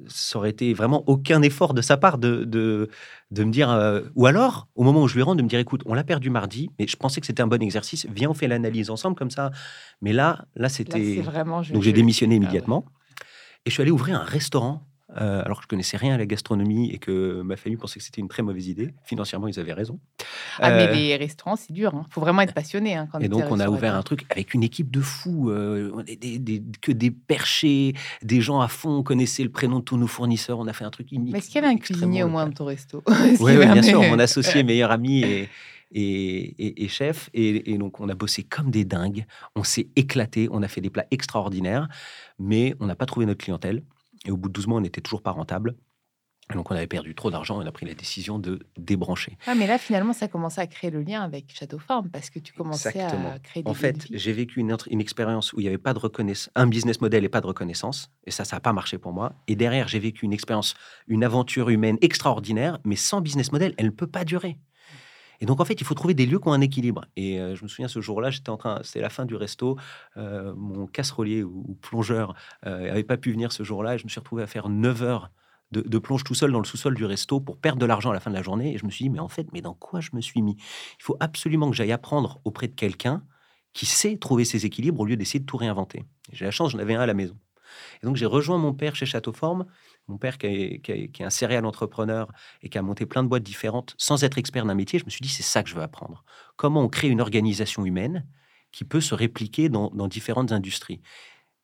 ça 0.07 0.37
aurait 0.37 0.49
été 0.49 0.73
vraiment 0.73 1.03
aucun 1.07 1.41
effort 1.41 1.73
de 1.73 1.81
sa 1.81 1.97
part 1.97 2.17
de, 2.17 2.43
de, 2.43 2.89
de 3.31 3.43
me 3.43 3.51
dire. 3.51 3.69
Euh, 3.69 4.01
ou 4.15 4.25
alors, 4.25 4.67
au 4.75 4.83
moment 4.83 5.03
où 5.03 5.07
je 5.07 5.15
lui 5.15 5.21
rends, 5.21 5.35
de 5.35 5.41
me 5.41 5.47
dire 5.47 5.59
écoute, 5.59 5.81
on 5.85 5.93
l'a 5.93 6.03
perdu 6.03 6.29
mardi, 6.29 6.69
mais 6.77 6.87
je 6.87 6.95
pensais 6.97 7.21
que 7.21 7.27
c'était 7.27 7.41
un 7.41 7.47
bon 7.47 7.61
exercice. 7.61 8.05
Viens, 8.13 8.29
on 8.29 8.33
fait 8.33 8.47
l'analyse 8.47 8.89
ensemble 8.89 9.15
comme 9.15 9.31
ça. 9.31 9.51
Mais 10.01 10.13
là, 10.13 10.45
là, 10.55 10.69
c'était. 10.69 11.21
Donc 11.73 11.83
j'ai 11.83 11.93
démissionné 11.93 12.35
ah 12.35 12.37
immédiatement. 12.37 12.85
Et 13.65 13.69
je 13.69 13.73
suis 13.73 13.81
allé 13.81 13.91
ouvrir 13.91 14.19
un 14.19 14.23
restaurant 14.23 14.87
euh, 15.17 15.41
alors 15.43 15.57
que 15.57 15.63
je 15.63 15.67
connaissais 15.67 15.97
rien 15.97 16.15
à 16.15 16.17
la 16.17 16.25
gastronomie 16.25 16.91
et 16.91 16.97
que 16.97 17.41
ma 17.41 17.55
famille 17.55 17.77
pensait 17.77 17.99
que 17.99 18.05
c'était 18.05 18.21
une 18.21 18.27
très 18.27 18.43
mauvaise 18.43 18.67
idée. 18.67 18.93
Financièrement, 19.05 19.47
ils 19.47 19.59
avaient 19.59 19.73
raison. 19.73 19.99
Ah, 20.59 20.71
mais 20.71 20.87
euh, 20.87 20.93
les 20.93 21.15
restaurants, 21.15 21.55
c'est 21.55 21.71
dur. 21.71 21.91
Il 21.93 21.97
hein. 21.97 22.05
faut 22.09 22.21
vraiment 22.21 22.41
être 22.41 22.53
passionné. 22.53 22.95
Hein, 22.95 23.07
et 23.19 23.27
donc, 23.27 23.43
on 23.49 23.59
a 23.59 23.69
ouvert 23.69 23.95
un 23.95 24.03
truc 24.03 24.25
avec 24.29 24.53
une 24.53 24.63
équipe 24.63 24.91
de 24.91 25.01
fous, 25.01 25.49
euh, 25.49 26.03
que 26.81 26.91
des 26.91 27.11
perchés, 27.11 27.93
des 28.21 28.41
gens 28.41 28.61
à 28.61 28.67
fond. 28.67 28.89
On 28.89 29.03
connaissait 29.03 29.43
le 29.43 29.51
prénom 29.51 29.79
de 29.79 29.83
tous 29.83 29.97
nos 29.97 30.07
fournisseurs. 30.07 30.59
On 30.59 30.67
a 30.67 30.73
fait 30.73 30.85
un 30.85 30.91
truc 30.91 31.11
unique. 31.11 31.33
Mais 31.33 31.39
est-ce 31.39 31.47
qu'il 31.47 31.61
y 31.61 31.65
avait 31.65 31.73
un 31.73 31.77
cuisinier 31.77 32.23
au 32.23 32.29
moins 32.29 32.45
dans 32.45 32.53
ton 32.53 32.65
resto? 32.65 33.03
Oui, 33.39 33.57
bien 33.57 33.81
sûr. 33.81 34.01
Mon 34.01 34.19
associé, 34.19 34.63
meilleur 34.63 34.91
ami 34.91 35.23
et, 35.91 36.83
et, 36.83 36.87
chef. 36.87 37.29
Et, 37.33 37.77
donc, 37.77 37.99
on 37.99 38.09
a 38.09 38.15
bossé 38.15 38.43
comme 38.43 38.71
des 38.71 38.85
dingues. 38.85 39.25
On 39.55 39.63
s'est 39.63 39.87
éclaté. 39.95 40.47
On 40.51 40.63
a 40.63 40.67
fait 40.67 40.81
des 40.81 40.89
plats 40.89 41.05
extraordinaires. 41.11 41.87
Mais 42.39 42.75
on 42.79 42.85
n'a 42.85 42.95
pas 42.95 43.05
trouvé 43.05 43.25
notre 43.25 43.43
clientèle. 43.43 43.83
Et 44.25 44.31
au 44.31 44.37
bout 44.37 44.49
de 44.49 44.53
12 44.53 44.67
mois, 44.67 44.77
on 44.79 44.81
n'était 44.81 45.01
toujours 45.01 45.21
pas 45.21 45.31
rentable. 45.31 45.75
Donc, 46.53 46.69
on 46.69 46.75
avait 46.75 46.85
perdu 46.85 47.15
trop 47.15 47.31
d'argent 47.31 47.57
on 47.57 47.65
a 47.65 47.71
pris 47.71 47.87
la 47.87 47.95
décision 47.95 48.37
de 48.37 48.59
débrancher. 48.77 49.37
Ah, 49.47 49.55
mais 49.55 49.65
là, 49.65 49.79
finalement, 49.79 50.13
ça 50.13 50.27
commençait 50.27 50.61
à 50.61 50.67
créer 50.67 50.91
le 50.91 51.01
lien 51.01 51.21
avec 51.21 51.51
Château 51.51 51.79
Forme 51.79 52.09
parce 52.09 52.29
que 52.29 52.37
tu 52.37 52.53
commençais 52.53 53.01
à 53.01 53.39
créer 53.39 53.63
des 53.63 53.69
En 53.69 53.73
fait, 53.73 54.05
j'ai 54.11 54.31
vécu 54.31 54.59
une, 54.59 54.75
une, 54.91 55.01
expérience 55.01 55.53
où 55.53 55.59
il 55.59 55.63
n'y 55.63 55.69
avait 55.69 55.79
pas 55.79 55.93
de 55.93 55.99
reconnaissance, 55.99 56.51
un 56.53 56.67
business 56.67 57.01
model 57.01 57.23
et 57.23 57.29
pas 57.29 57.41
de 57.41 57.47
reconnaissance. 57.47 58.11
Et 58.25 58.31
ça, 58.31 58.45
ça 58.45 58.57
n'a 58.57 58.59
pas 58.59 58.73
marché 58.73 58.99
pour 58.99 59.11
moi. 59.11 59.33
Et 59.47 59.55
derrière, 59.55 59.87
j'ai 59.87 59.99
vécu 59.99 60.25
une 60.25 60.33
expérience, 60.33 60.75
une 61.07 61.23
aventure 61.23 61.69
humaine 61.69 61.97
extraordinaire, 62.01 62.77
mais 62.83 62.95
sans 62.95 63.21
business 63.21 63.51
model, 63.51 63.73
elle 63.77 63.87
ne 63.87 63.91
peut 63.91 64.07
pas 64.07 64.23
durer. 64.23 64.59
Et 65.41 65.45
donc, 65.45 65.59
en 65.59 65.65
fait, 65.65 65.81
il 65.81 65.83
faut 65.83 65.95
trouver 65.95 66.13
des 66.13 66.25
lieux 66.25 66.39
qui 66.39 66.47
ont 66.47 66.53
un 66.53 66.61
équilibre. 66.61 67.05
Et 67.15 67.39
euh, 67.39 67.55
je 67.55 67.63
me 67.63 67.67
souviens, 67.67 67.87
ce 67.87 68.01
jour-là, 68.01 68.29
j'étais 68.29 68.49
en 68.49 68.57
train, 68.57 68.79
c'était 68.83 69.01
la 69.01 69.09
fin 69.09 69.25
du 69.25 69.35
resto, 69.35 69.77
euh, 70.17 70.53
mon 70.55 70.87
casserolier 70.87 71.43
ou, 71.43 71.77
plongeur 71.81 72.35
n'avait 72.63 72.99
euh, 72.99 73.03
pas 73.03 73.17
pu 73.17 73.31
venir 73.31 73.51
ce 73.51 73.63
jour-là, 73.63 73.95
et 73.95 73.97
je 73.97 74.05
me 74.05 74.09
suis 74.09 74.19
retrouvé 74.19 74.43
à 74.43 74.47
faire 74.47 74.69
9 74.69 75.03
heures 75.03 75.31
de, 75.71 75.97
plonge 75.99 76.23
tout 76.23 76.35
seul 76.35 76.51
dans 76.51 76.59
le 76.59 76.65
sous-sol 76.65 76.95
du 76.95 77.05
resto 77.05 77.39
pour 77.39 77.57
perdre 77.57 77.79
de 77.79 77.85
l'argent 77.85 78.11
à 78.11 78.13
la 78.13 78.19
fin 78.19 78.29
de 78.29 78.35
la 78.35 78.43
journée. 78.43 78.73
Et 78.73 78.77
je 78.77 78.85
me 78.85 78.91
suis 78.91 79.03
dit, 79.03 79.09
mais 79.09 79.19
en 79.19 79.27
fait, 79.27 79.47
mais 79.53 79.61
dans 79.61 79.73
quoi 79.73 79.99
je 79.99 80.11
me 80.13 80.21
suis 80.21 80.41
mis? 80.41 80.55
Il 80.99 81.03
faut 81.03 81.17
absolument 81.19 81.69
que 81.69 81.75
j'aille 81.75 81.91
apprendre 81.91 82.39
auprès 82.45 82.67
de 82.67 82.73
quelqu'un 82.75 83.23
qui 83.73 83.85
sait 83.85 84.17
trouver 84.17 84.45
ses 84.45 84.65
équilibres 84.65 85.01
au 85.01 85.05
lieu 85.05 85.17
d'essayer 85.17 85.39
de 85.39 85.45
tout 85.45 85.57
réinventer. 85.57 86.05
J'ai 86.31 86.45
la 86.45 86.51
chance, 86.51 86.71
j'en 86.71 86.79
avais 86.79 86.95
un 86.95 87.01
à 87.01 87.05
la 87.05 87.13
maison. 87.13 87.37
Et 88.01 88.05
donc 88.05 88.15
j'ai 88.15 88.25
rejoint 88.25 88.57
mon 88.57 88.73
père 88.73 88.95
chez 88.95 89.05
Châteauforme 89.05 89.65
Mon 90.07 90.17
père, 90.17 90.37
qui 90.37 90.47
est, 90.47 90.81
qui 90.81 90.91
est- 90.91 91.21
un 91.21 91.29
céréal 91.29 91.65
entrepreneur 91.65 92.27
et 92.61 92.69
qui 92.69 92.77
a 92.77 92.81
monté 92.81 93.05
plein 93.05 93.23
de 93.23 93.27
boîtes 93.27 93.43
différentes 93.43 93.95
sans 93.97 94.23
être 94.23 94.37
expert 94.37 94.65
d'un 94.65 94.75
métier, 94.75 94.99
je 94.99 95.05
me 95.05 95.09
suis 95.09 95.21
dit, 95.21 95.29
c'est 95.29 95.43
ça 95.43 95.63
que 95.63 95.69
je 95.69 95.75
veux 95.75 95.81
apprendre. 95.81 96.23
Comment 96.55 96.81
on 96.83 96.89
crée 96.89 97.09
une 97.09 97.21
organisation 97.21 97.85
humaine 97.85 98.25
qui 98.71 98.85
peut 98.85 99.01
se 99.01 99.15
répliquer 99.15 99.67
dans, 99.69 99.89
dans 99.89 100.07
différentes 100.07 100.51
industries? 100.51 101.01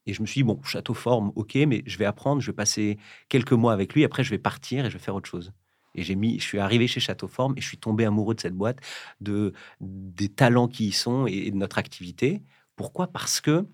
Et 0.06 0.14
je 0.14 0.22
me 0.22 0.28
suis 0.28 0.40
dit, 0.40 0.44
bon, 0.44 0.62
château 0.64 0.94
forme, 0.94 1.32
ok, 1.36 1.56
mais 1.68 1.84
je 1.86 1.98
vais 1.98 2.06
apprendre, 2.06 2.42
je 2.42 2.48
vais 2.52 2.56
passer 2.56 2.98
quelques 3.30 3.52
mois 3.54 3.74
avec 3.74 3.94
lui, 3.94 4.04
après 4.04 4.24
je 4.24 4.32
vais 4.32 4.40
partir 4.40 4.86
et 4.86 4.90
je 4.90 4.98
vais 4.98 5.04
faire 5.04 5.16
autre 5.16 5.30
chose. 5.30 5.54
Et 5.96 6.04
j'ai 6.04 6.16
mis, 6.16 6.40
je 6.40 6.46
suis 6.46 6.60
arrivé 6.60 6.88
chez 6.88 7.00
Château 7.00 7.28
Forme 7.28 7.54
et 7.58 7.62
je 7.62 7.68
suis 7.68 7.78
tombé 7.78 8.06
amoureux 8.06 8.36
de 8.36 8.40
cette 8.40 8.56
boîte, 8.56 8.80
de, 9.20 9.54
des 9.82 10.30
talents 10.30 10.68
qui 10.68 10.88
y 10.88 10.92
sont 10.92 11.28
et, 11.28 11.52
de 11.52 11.58
notre 11.58 11.78
activité. 11.78 12.42
Pourquoi? 12.76 13.08
Parce 13.08 13.42
que 13.42 13.66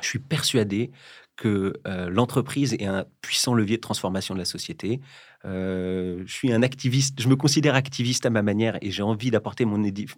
je 0.00 0.08
suis 0.08 0.18
persuadé 0.18 0.90
que 1.36 1.74
euh, 1.86 2.08
l'entreprise 2.08 2.74
est 2.74 2.86
un 2.86 3.04
puissant 3.20 3.54
levier 3.54 3.76
de 3.76 3.80
transformation 3.82 4.34
de 4.34 4.38
la 4.38 4.44
société. 4.44 5.00
Euh, 5.44 6.22
je 6.26 6.32
suis 6.32 6.52
un 6.52 6.62
activiste, 6.62 7.20
je 7.20 7.28
me 7.28 7.36
considère 7.36 7.74
activiste 7.74 8.24
à 8.24 8.30
ma 8.30 8.42
manière 8.42 8.78
et 8.80 8.90
j'ai 8.90 9.02
envie 9.02 9.30
d'apporter 9.30 9.66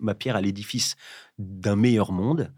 ma 0.01 0.15
pierre 0.15 0.37
à 0.37 0.41
l'édifice 0.41 0.95
d'un 1.39 1.77
meilleur 1.77 2.13
monde. 2.13 2.53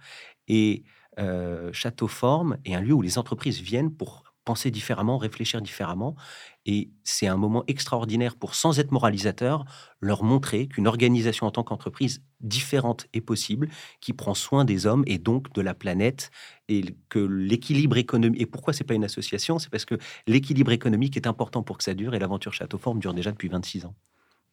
Et 0.48 0.84
euh, 1.18 1.72
Château 1.72 2.08
Forme 2.08 2.58
est 2.64 2.74
un 2.74 2.80
lieu 2.80 2.92
où 2.94 3.02
les 3.02 3.18
entreprises 3.18 3.60
viennent 3.60 3.94
pour 3.94 4.24
penser 4.44 4.70
différemment, 4.70 5.18
réfléchir 5.18 5.60
différemment. 5.60 6.16
Et 6.64 6.90
c'est 7.04 7.26
un 7.26 7.36
moment 7.36 7.64
extraordinaire 7.66 8.36
pour, 8.36 8.54
sans 8.54 8.78
être 8.78 8.92
moralisateur, 8.92 9.64
leur 10.00 10.24
montrer 10.24 10.68
qu'une 10.68 10.86
organisation 10.86 11.46
en 11.46 11.50
tant 11.50 11.64
qu'entreprise 11.64 12.22
différente 12.40 13.06
est 13.12 13.20
possible, 13.20 13.68
qui 14.00 14.12
prend 14.14 14.34
soin 14.34 14.64
des 14.64 14.86
hommes 14.86 15.04
et 15.06 15.18
donc 15.18 15.52
de 15.52 15.60
la 15.60 15.74
planète, 15.74 16.30
et 16.68 16.82
que 17.10 17.18
l'équilibre 17.18 17.98
économique. 17.98 18.40
Et 18.40 18.46
pourquoi 18.46 18.72
c'est 18.72 18.84
pas 18.84 18.94
une 18.94 19.04
association? 19.04 19.58
C'est 19.58 19.70
parce 19.70 19.84
que 19.84 19.98
l'équilibre 20.26 20.72
économique 20.72 21.16
est 21.16 21.26
important 21.26 21.62
pour 21.62 21.76
que 21.78 21.84
ça 21.84 21.94
dure, 21.94 22.14
et 22.14 22.18
l'aventure 22.18 22.54
Château 22.54 22.78
Forme 22.78 23.00
dure 23.00 23.14
déjà 23.14 23.32
depuis 23.32 23.48
26 23.48 23.84
ans. 23.84 23.94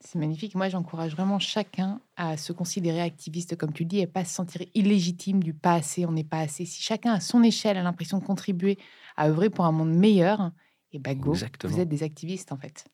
C'est 0.05 0.19
magnifique. 0.19 0.53
Moi, 0.55 0.69
j'encourage 0.69 1.13
vraiment 1.13 1.39
chacun 1.39 1.99
à 2.15 2.37
se 2.37 2.53
considérer 2.53 3.01
activiste, 3.01 3.55
comme 3.57 3.73
tu 3.73 3.85
dis, 3.85 3.99
et 3.99 4.07
pas 4.07 4.23
se 4.23 4.33
sentir 4.33 4.61
illégitime 4.75 5.41
du 5.43 5.53
pas 5.53 5.73
assez, 5.73 6.05
on 6.05 6.11
n'est 6.11 6.23
pas 6.23 6.39
assez. 6.39 6.65
Si 6.65 6.81
chacun, 6.81 7.13
à 7.13 7.19
son 7.19 7.41
échelle, 7.41 7.75
a 7.77 7.83
l'impression 7.83 8.19
de 8.19 8.23
contribuer 8.23 8.77
à 9.17 9.27
œuvrer 9.29 9.49
pour 9.49 9.65
un 9.65 9.71
monde 9.71 9.93
meilleur, 9.93 10.51
et 10.93 10.99
bah 10.99 11.15
go, 11.15 11.31
Exactement. 11.33 11.73
vous 11.73 11.79
êtes 11.79 11.89
des 11.89 12.03
activistes, 12.03 12.51
en 12.51 12.57
fait. 12.57 12.85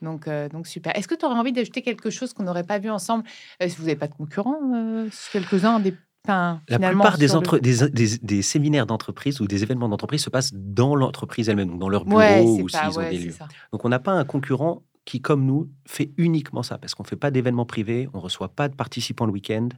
Donc, 0.00 0.28
euh, 0.28 0.48
donc 0.48 0.66
super. 0.66 0.96
Est-ce 0.96 1.08
que 1.08 1.14
tu 1.16 1.26
aurais 1.26 1.34
envie 1.34 1.52
d'ajouter 1.52 1.82
quelque 1.82 2.08
chose 2.08 2.32
qu'on 2.32 2.44
n'aurait 2.44 2.64
pas 2.64 2.78
vu 2.78 2.88
ensemble? 2.88 3.24
Est-ce 3.58 3.74
que 3.74 3.80
vous 3.80 3.86
n'avez 3.88 3.98
pas 3.98 4.08
de 4.08 4.14
concurrents 4.14 4.56
euh, 4.74 5.08
Quelques-uns 5.32 5.80
des... 5.80 5.94
Enfin, 6.24 6.60
La 6.68 6.78
plupart 6.78 7.18
des, 7.18 7.26
le- 7.28 7.60
des, 7.60 7.88
des- 7.88 8.18
des 8.18 8.42
séminaires 8.42 8.86
d'entreprise 8.86 9.40
ou 9.40 9.46
des 9.46 9.62
événements 9.62 9.88
d'entreprise 9.88 10.22
se 10.22 10.30
passent 10.30 10.52
dans 10.54 10.94
l'entreprise 10.94 11.48
elle-même, 11.48 11.78
dans 11.78 11.88
leur 11.88 12.04
bureau 12.04 12.18
Ouais, 12.20 12.62
ou 12.62 12.68
s'ils 12.68 12.78
ont 12.90 12.92
ouais, 12.98 13.10
des 13.10 13.18
c'est 13.18 13.24
lieux. 13.24 13.32
ça. 13.32 13.48
Donc 13.72 13.84
on 13.84 13.88
n'a 13.88 13.98
pas 13.98 14.12
un 14.12 14.24
concurrent 14.24 14.82
qui, 15.06 15.20
comme 15.20 15.44
nous, 15.46 15.70
fait 15.86 16.12
uniquement 16.18 16.62
ça, 16.62 16.78
parce 16.78 16.94
qu'on 16.94 17.02
ne 17.02 17.08
fait 17.08 17.16
pas 17.16 17.30
d'événements 17.30 17.64
privés, 17.64 18.08
on 18.12 18.18
ne 18.18 18.22
reçoit 18.22 18.48
pas 18.54 18.68
de 18.68 18.74
participants 18.76 19.24
le 19.26 19.32
week-end. 19.32 19.68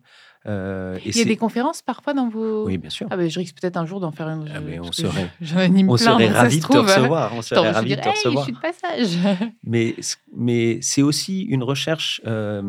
euh, 0.47 0.97
et 1.05 1.11
Il 1.11 1.17
y 1.17 1.21
a 1.21 1.25
des 1.25 1.37
conférences 1.37 1.81
parfois 1.81 2.13
dans 2.13 2.29
vos... 2.29 2.67
Oui, 2.67 2.77
bien 2.77 2.91
sûr. 2.91 3.07
Ah 3.11 3.17
bah, 3.17 3.27
je 3.29 3.39
risque 3.39 3.57
peut-être 3.61 3.77
un 3.77 3.87
jour 3.87 4.01
d'en 4.01 4.11
faire 4.11 4.29
une. 4.29 4.51
Ah, 4.55 4.61
mais 4.61 4.81
on 4.81 4.85
parce 4.85 4.97
serait- 4.97 5.31
je- 5.41 5.47
J'en 5.47 5.59
anime 5.59 5.89
on 5.91 5.95
plein, 5.97 6.05
serait 6.05 6.25
donc 6.27 6.35
ça 6.35 6.41
ravis 6.43 6.61
de 6.61 6.67
te 6.67 6.77
euh, 6.77 6.81
recevoir. 6.83 7.35
On 7.37 7.43
serait 7.43 7.71
ravis 7.71 7.97
de 7.97 8.01
te 8.03 8.09
recevoir. 8.09 8.45
je 8.47 8.53
suis 8.53 8.53
de 8.53 8.61
passage. 8.61 9.49
Mais, 9.65 9.95
mais 10.37 10.79
c'est 10.83 11.03
aussi 11.03 11.43
une 11.43 11.63
recherche 11.63 12.21
euh, 12.27 12.63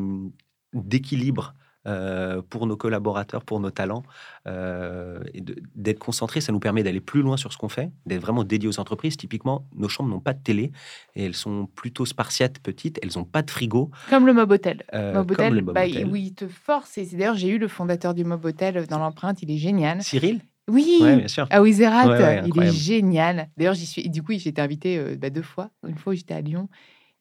d'équilibre 0.73 1.55
euh, 1.85 2.41
pour 2.49 2.65
nos 2.67 2.77
collaborateurs, 2.77 3.43
pour 3.43 3.59
nos 3.59 3.71
talents, 3.71 4.03
euh, 4.47 5.19
et 5.33 5.43
d'être 5.75 5.99
concentré. 5.99 6.41
Ça 6.41 6.51
nous 6.51 6.59
permet 6.59 6.83
d'aller 6.83 7.01
plus 7.01 7.21
loin 7.21 7.37
sur 7.37 7.51
ce 7.51 7.57
qu'on 7.57 7.69
fait, 7.69 7.91
d'être 8.05 8.21
vraiment 8.21 8.43
dédié 8.43 8.69
aux 8.69 8.79
entreprises. 8.79 9.17
Typiquement, 9.17 9.65
nos 9.75 9.89
chambres 9.89 10.09
n'ont 10.09 10.19
pas 10.19 10.33
de 10.33 10.41
télé 10.41 10.71
et 11.15 11.25
elles 11.25 11.33
sont 11.35 11.67
plutôt 11.75 12.05
spartiates, 12.05 12.59
petites. 12.59 12.99
Elles 13.03 13.11
n'ont 13.15 13.25
pas 13.25 13.41
de 13.41 13.51
frigo. 13.51 13.91
Comme 14.09 14.25
le 14.25 14.33
Mob 14.33 14.51
Hotel. 14.51 14.83
euh, 14.93 15.13
Mob 15.13 15.27
comme 15.27 15.45
Hotel, 15.45 15.53
le 15.53 15.61
Mob 15.61 15.75
bah, 15.75 15.85
Hotel. 15.85 16.07
où 16.07 16.15
il 16.15 16.33
te 16.33 16.47
force. 16.47 16.97
Et 16.97 17.05
d'ailleurs, 17.05 17.35
j'ai 17.35 17.49
eu 17.49 17.57
le 17.57 17.67
fondateur 17.67 18.13
du 18.13 18.23
Mob 18.23 18.43
Hotel 18.45 18.87
dans 18.87 18.99
l'empreinte. 18.99 19.41
Il 19.41 19.51
est 19.51 19.57
génial. 19.57 20.01
Cyril? 20.01 20.41
Oui. 20.69 20.99
Oui, 21.01 21.15
bien 21.17 21.27
sûr. 21.27 21.45
À 21.49 21.61
Wizard, 21.61 22.07
Ouais, 22.07 22.17
ouais, 22.17 22.43
il 22.45 22.63
est 22.63 22.71
génial. 22.71 23.49
D'ailleurs, 23.57 23.73
j'y 23.73 23.85
suis. 23.85 24.09
Du 24.09 24.23
coup, 24.23 24.31
j'ai 24.31 24.47
été 24.49 24.61
invitée 24.61 24.97
euh, 24.97 25.17
bah, 25.17 25.29
deux 25.29 25.41
fois. 25.41 25.71
Une 25.85 25.97
fois 25.97 26.13
j'étais 26.15 26.33
à 26.33 26.39
Lyon 26.39 26.69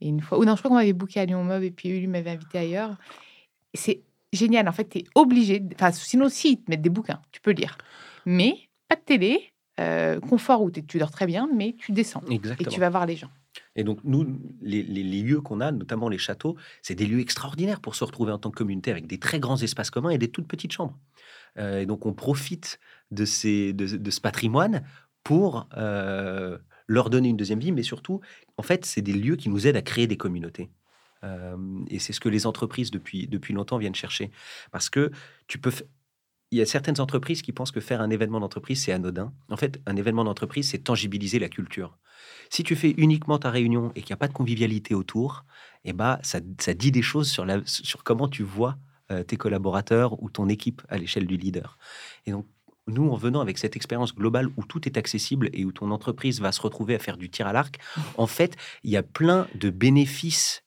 et 0.00 0.06
une 0.06 0.20
fois. 0.20 0.38
Ou 0.38 0.44
non, 0.44 0.54
je 0.54 0.60
crois 0.60 0.68
qu'on 0.68 0.76
m'avait 0.76 0.92
booké 0.92 1.18
à 1.18 1.24
Lyon 1.24 1.42
Mob 1.42 1.62
et 1.64 1.72
puis 1.72 1.88
lui 1.98 2.06
m'avait 2.06 2.30
invité 2.30 2.58
ailleurs. 2.58 2.96
C'est 3.74 4.02
génial. 4.32 4.68
En 4.68 4.72
fait, 4.72 4.88
tu 4.88 4.98
es 4.98 5.04
obligé. 5.14 5.62
Enfin, 5.74 5.92
sinon, 5.92 6.28
si, 6.28 6.52
ils 6.52 6.56
te 6.62 6.70
mettent 6.70 6.82
des 6.82 6.90
bouquins, 6.90 7.20
tu 7.32 7.40
peux 7.40 7.52
lire. 7.52 7.78
Mais 8.26 8.68
pas 8.88 8.96
de 8.96 9.00
télé, 9.02 9.50
euh, 9.80 10.20
confort 10.20 10.62
où 10.62 10.70
tu 10.70 10.98
dors 10.98 11.10
très 11.10 11.26
bien, 11.26 11.48
mais 11.54 11.74
tu 11.78 11.92
descends 11.92 12.22
et 12.60 12.64
tu 12.74 12.80
vas 12.80 12.90
voir 12.90 13.06
les 13.06 13.16
gens. 13.16 13.30
Et 13.76 13.84
donc, 13.84 13.98
nous, 14.04 14.38
les, 14.62 14.82
les- 14.82 15.02
les 15.02 15.22
lieux 15.22 15.40
qu'on 15.40 15.60
a, 15.60 15.72
notamment 15.72 16.08
les 16.08 16.18
châteaux, 16.18 16.56
c'est 16.82 16.94
des 16.94 17.06
lieux 17.06 17.20
extraordinaires 17.20 17.80
pour 17.80 17.94
se 17.94 18.04
retrouver 18.04 18.32
en 18.32 18.38
tant 18.38 18.50
que 18.50 18.56
communauté 18.56 18.90
avec 18.90 19.06
des 19.06 19.18
très 19.18 19.40
grands 19.40 19.56
espaces 19.58 19.90
communs 19.90 20.10
et 20.10 20.18
des 20.18 20.28
toutes 20.28 20.46
petites 20.48 20.72
chambres. 20.72 20.98
Euh, 21.58 21.80
et 21.80 21.86
donc, 21.86 22.06
on 22.06 22.12
profite 22.14 22.78
de, 23.10 23.24
ces, 23.26 23.72
de, 23.72 23.96
de 23.96 24.10
ce 24.10 24.20
patrimoine 24.20 24.82
pour 25.24 25.68
euh, 25.76 26.58
leur 26.86 27.10
donner 27.10 27.28
une 27.28 27.36
deuxième 27.36 27.60
vie, 27.60 27.72
mais 27.72 27.82
surtout, 27.82 28.20
en 28.56 28.62
fait, 28.62 28.84
c'est 28.86 29.02
des 29.02 29.12
lieux 29.12 29.36
qui 29.36 29.48
nous 29.48 29.66
aident 29.66 29.76
à 29.76 29.82
créer 29.82 30.06
des 30.06 30.16
communautés. 30.16 30.70
Euh, 31.24 31.56
et 31.88 31.98
c'est 31.98 32.12
ce 32.12 32.20
que 32.20 32.28
les 32.28 32.46
entreprises 32.46 32.90
depuis, 32.90 33.26
depuis 33.26 33.54
longtemps 33.54 33.78
viennent 33.78 33.94
chercher. 33.94 34.30
Parce 34.70 34.90
que 34.90 35.10
tu 35.46 35.58
peux. 35.58 35.72
Il 36.50 36.58
y 36.58 36.60
a 36.60 36.66
certaines 36.66 37.00
entreprises 37.00 37.40
qui 37.40 37.52
pensent 37.52 37.70
que 37.70 37.80
faire 37.80 38.02
un 38.02 38.10
événement 38.10 38.38
d'entreprise, 38.38 38.82
c'est 38.84 38.92
anodin. 38.92 39.32
En 39.48 39.56
fait, 39.56 39.80
un 39.86 39.96
événement 39.96 40.24
d'entreprise, 40.24 40.68
c'est 40.68 40.78
tangibiliser 40.78 41.38
la 41.38 41.48
culture. 41.48 41.96
Si 42.50 42.62
tu 42.62 42.76
fais 42.76 42.94
uniquement 42.98 43.38
ta 43.38 43.50
réunion 43.50 43.90
et 43.94 44.02
qu'il 44.02 44.10
n'y 44.10 44.14
a 44.14 44.18
pas 44.18 44.28
de 44.28 44.34
convivialité 44.34 44.94
autour, 44.94 45.46
eh 45.84 45.94
ben, 45.94 46.18
ça, 46.22 46.40
ça 46.60 46.74
dit 46.74 46.92
des 46.92 47.00
choses 47.00 47.30
sur, 47.30 47.46
la, 47.46 47.62
sur 47.64 48.04
comment 48.04 48.28
tu 48.28 48.42
vois 48.42 48.76
euh, 49.10 49.22
tes 49.22 49.36
collaborateurs 49.36 50.22
ou 50.22 50.28
ton 50.28 50.50
équipe 50.50 50.82
à 50.90 50.98
l'échelle 50.98 51.26
du 51.26 51.38
leader. 51.38 51.78
Et 52.26 52.32
donc, 52.32 52.46
nous, 52.86 53.08
en 53.08 53.16
venant 53.16 53.40
avec 53.40 53.58
cette 53.58 53.76
expérience 53.76 54.14
globale 54.14 54.48
où 54.56 54.64
tout 54.64 54.86
est 54.86 54.96
accessible 54.96 55.48
et 55.52 55.64
où 55.64 55.72
ton 55.72 55.90
entreprise 55.90 56.40
va 56.40 56.52
se 56.52 56.60
retrouver 56.60 56.94
à 56.94 56.98
faire 56.98 57.16
du 57.16 57.30
tir 57.30 57.46
à 57.46 57.52
l'arc, 57.52 57.78
en 58.16 58.26
fait, 58.26 58.56
il 58.84 58.90
y 58.90 58.96
a 58.96 59.02
plein 59.02 59.46
de 59.54 59.70
bénéfices 59.70 60.61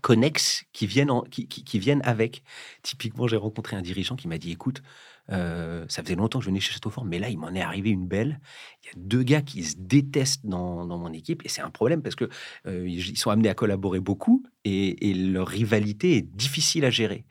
connexes 0.00 0.64
qui 0.72 0.86
viennent, 0.86 1.10
en- 1.10 1.22
qui, 1.22 1.78
viennent 1.78 2.02
avec. 2.04 2.42
Typiquement, 2.82 3.26
j'ai 3.26 3.36
rencontré 3.36 3.76
un 3.76 3.82
dirigeant 3.82 4.16
qui 4.16 4.28
m'a 4.28 4.38
dit, 4.38 4.52
écoute, 4.52 4.82
euh, 5.30 5.84
ça 5.88 6.02
faisait 6.02 6.14
longtemps 6.14 6.38
que 6.38 6.44
je 6.44 6.50
venais 6.50 6.60
chez 6.60 6.72
Château 6.72 6.90
Fort, 6.90 7.04
mais 7.04 7.18
là, 7.18 7.28
il 7.28 7.38
m'en 7.38 7.54
est 7.54 7.60
arrivé 7.60 7.90
une 7.90 8.06
belle. 8.06 8.40
Il 8.82 8.86
y 8.86 8.88
a 8.90 8.92
deux 8.96 9.22
gars 9.22 9.42
qui 9.42 9.62
se 9.64 9.76
détestent 9.78 10.46
dans, 10.46 10.86
mon 10.86 11.12
équipe 11.12 11.42
et 11.44 11.48
c'est 11.48 11.60
un 11.60 11.70
problème 11.70 12.02
parce 12.02 12.14
que 12.14 12.28
euh, 12.66 12.88
ils 12.88 13.18
sont 13.18 13.30
amenés 13.30 13.48
à 13.48 13.54
collaborer 13.54 14.00
beaucoup 14.00 14.42
et, 14.64 15.14
leur 15.14 15.48
rivalité 15.48 16.16
est 16.16 16.22
difficile 16.22 16.84
à 16.84 16.90
gérer. 16.90 17.24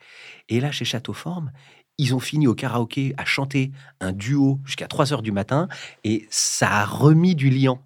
Et 0.48 0.60
là, 0.60 0.70
chez 0.70 0.84
Château 0.84 1.12
Forme, 1.12 1.52
ils 1.96 2.14
ont 2.14 2.20
fini 2.20 2.46
au 2.46 2.54
karaoké 2.54 3.14
à 3.16 3.24
chanter 3.24 3.72
un 4.00 4.12
duo 4.12 4.60
jusqu'à 4.64 4.86
3 4.86 5.12
heures 5.12 5.22
du 5.22 5.32
matin 5.32 5.68
et 6.04 6.26
ça 6.30 6.70
a 6.70 6.84
remis 6.84 7.34
du 7.34 7.50
liant. 7.50 7.82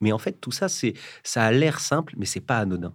Mais 0.00 0.12
en 0.12 0.18
fait, 0.18 0.40
tout 0.40 0.50
ça, 0.52 0.68
c'est 0.68 0.94
ça 1.22 1.44
a 1.44 1.52
l'air 1.52 1.80
simple, 1.80 2.14
mais 2.16 2.26
c'est 2.26 2.40
pas 2.40 2.58
anodin. 2.58 2.92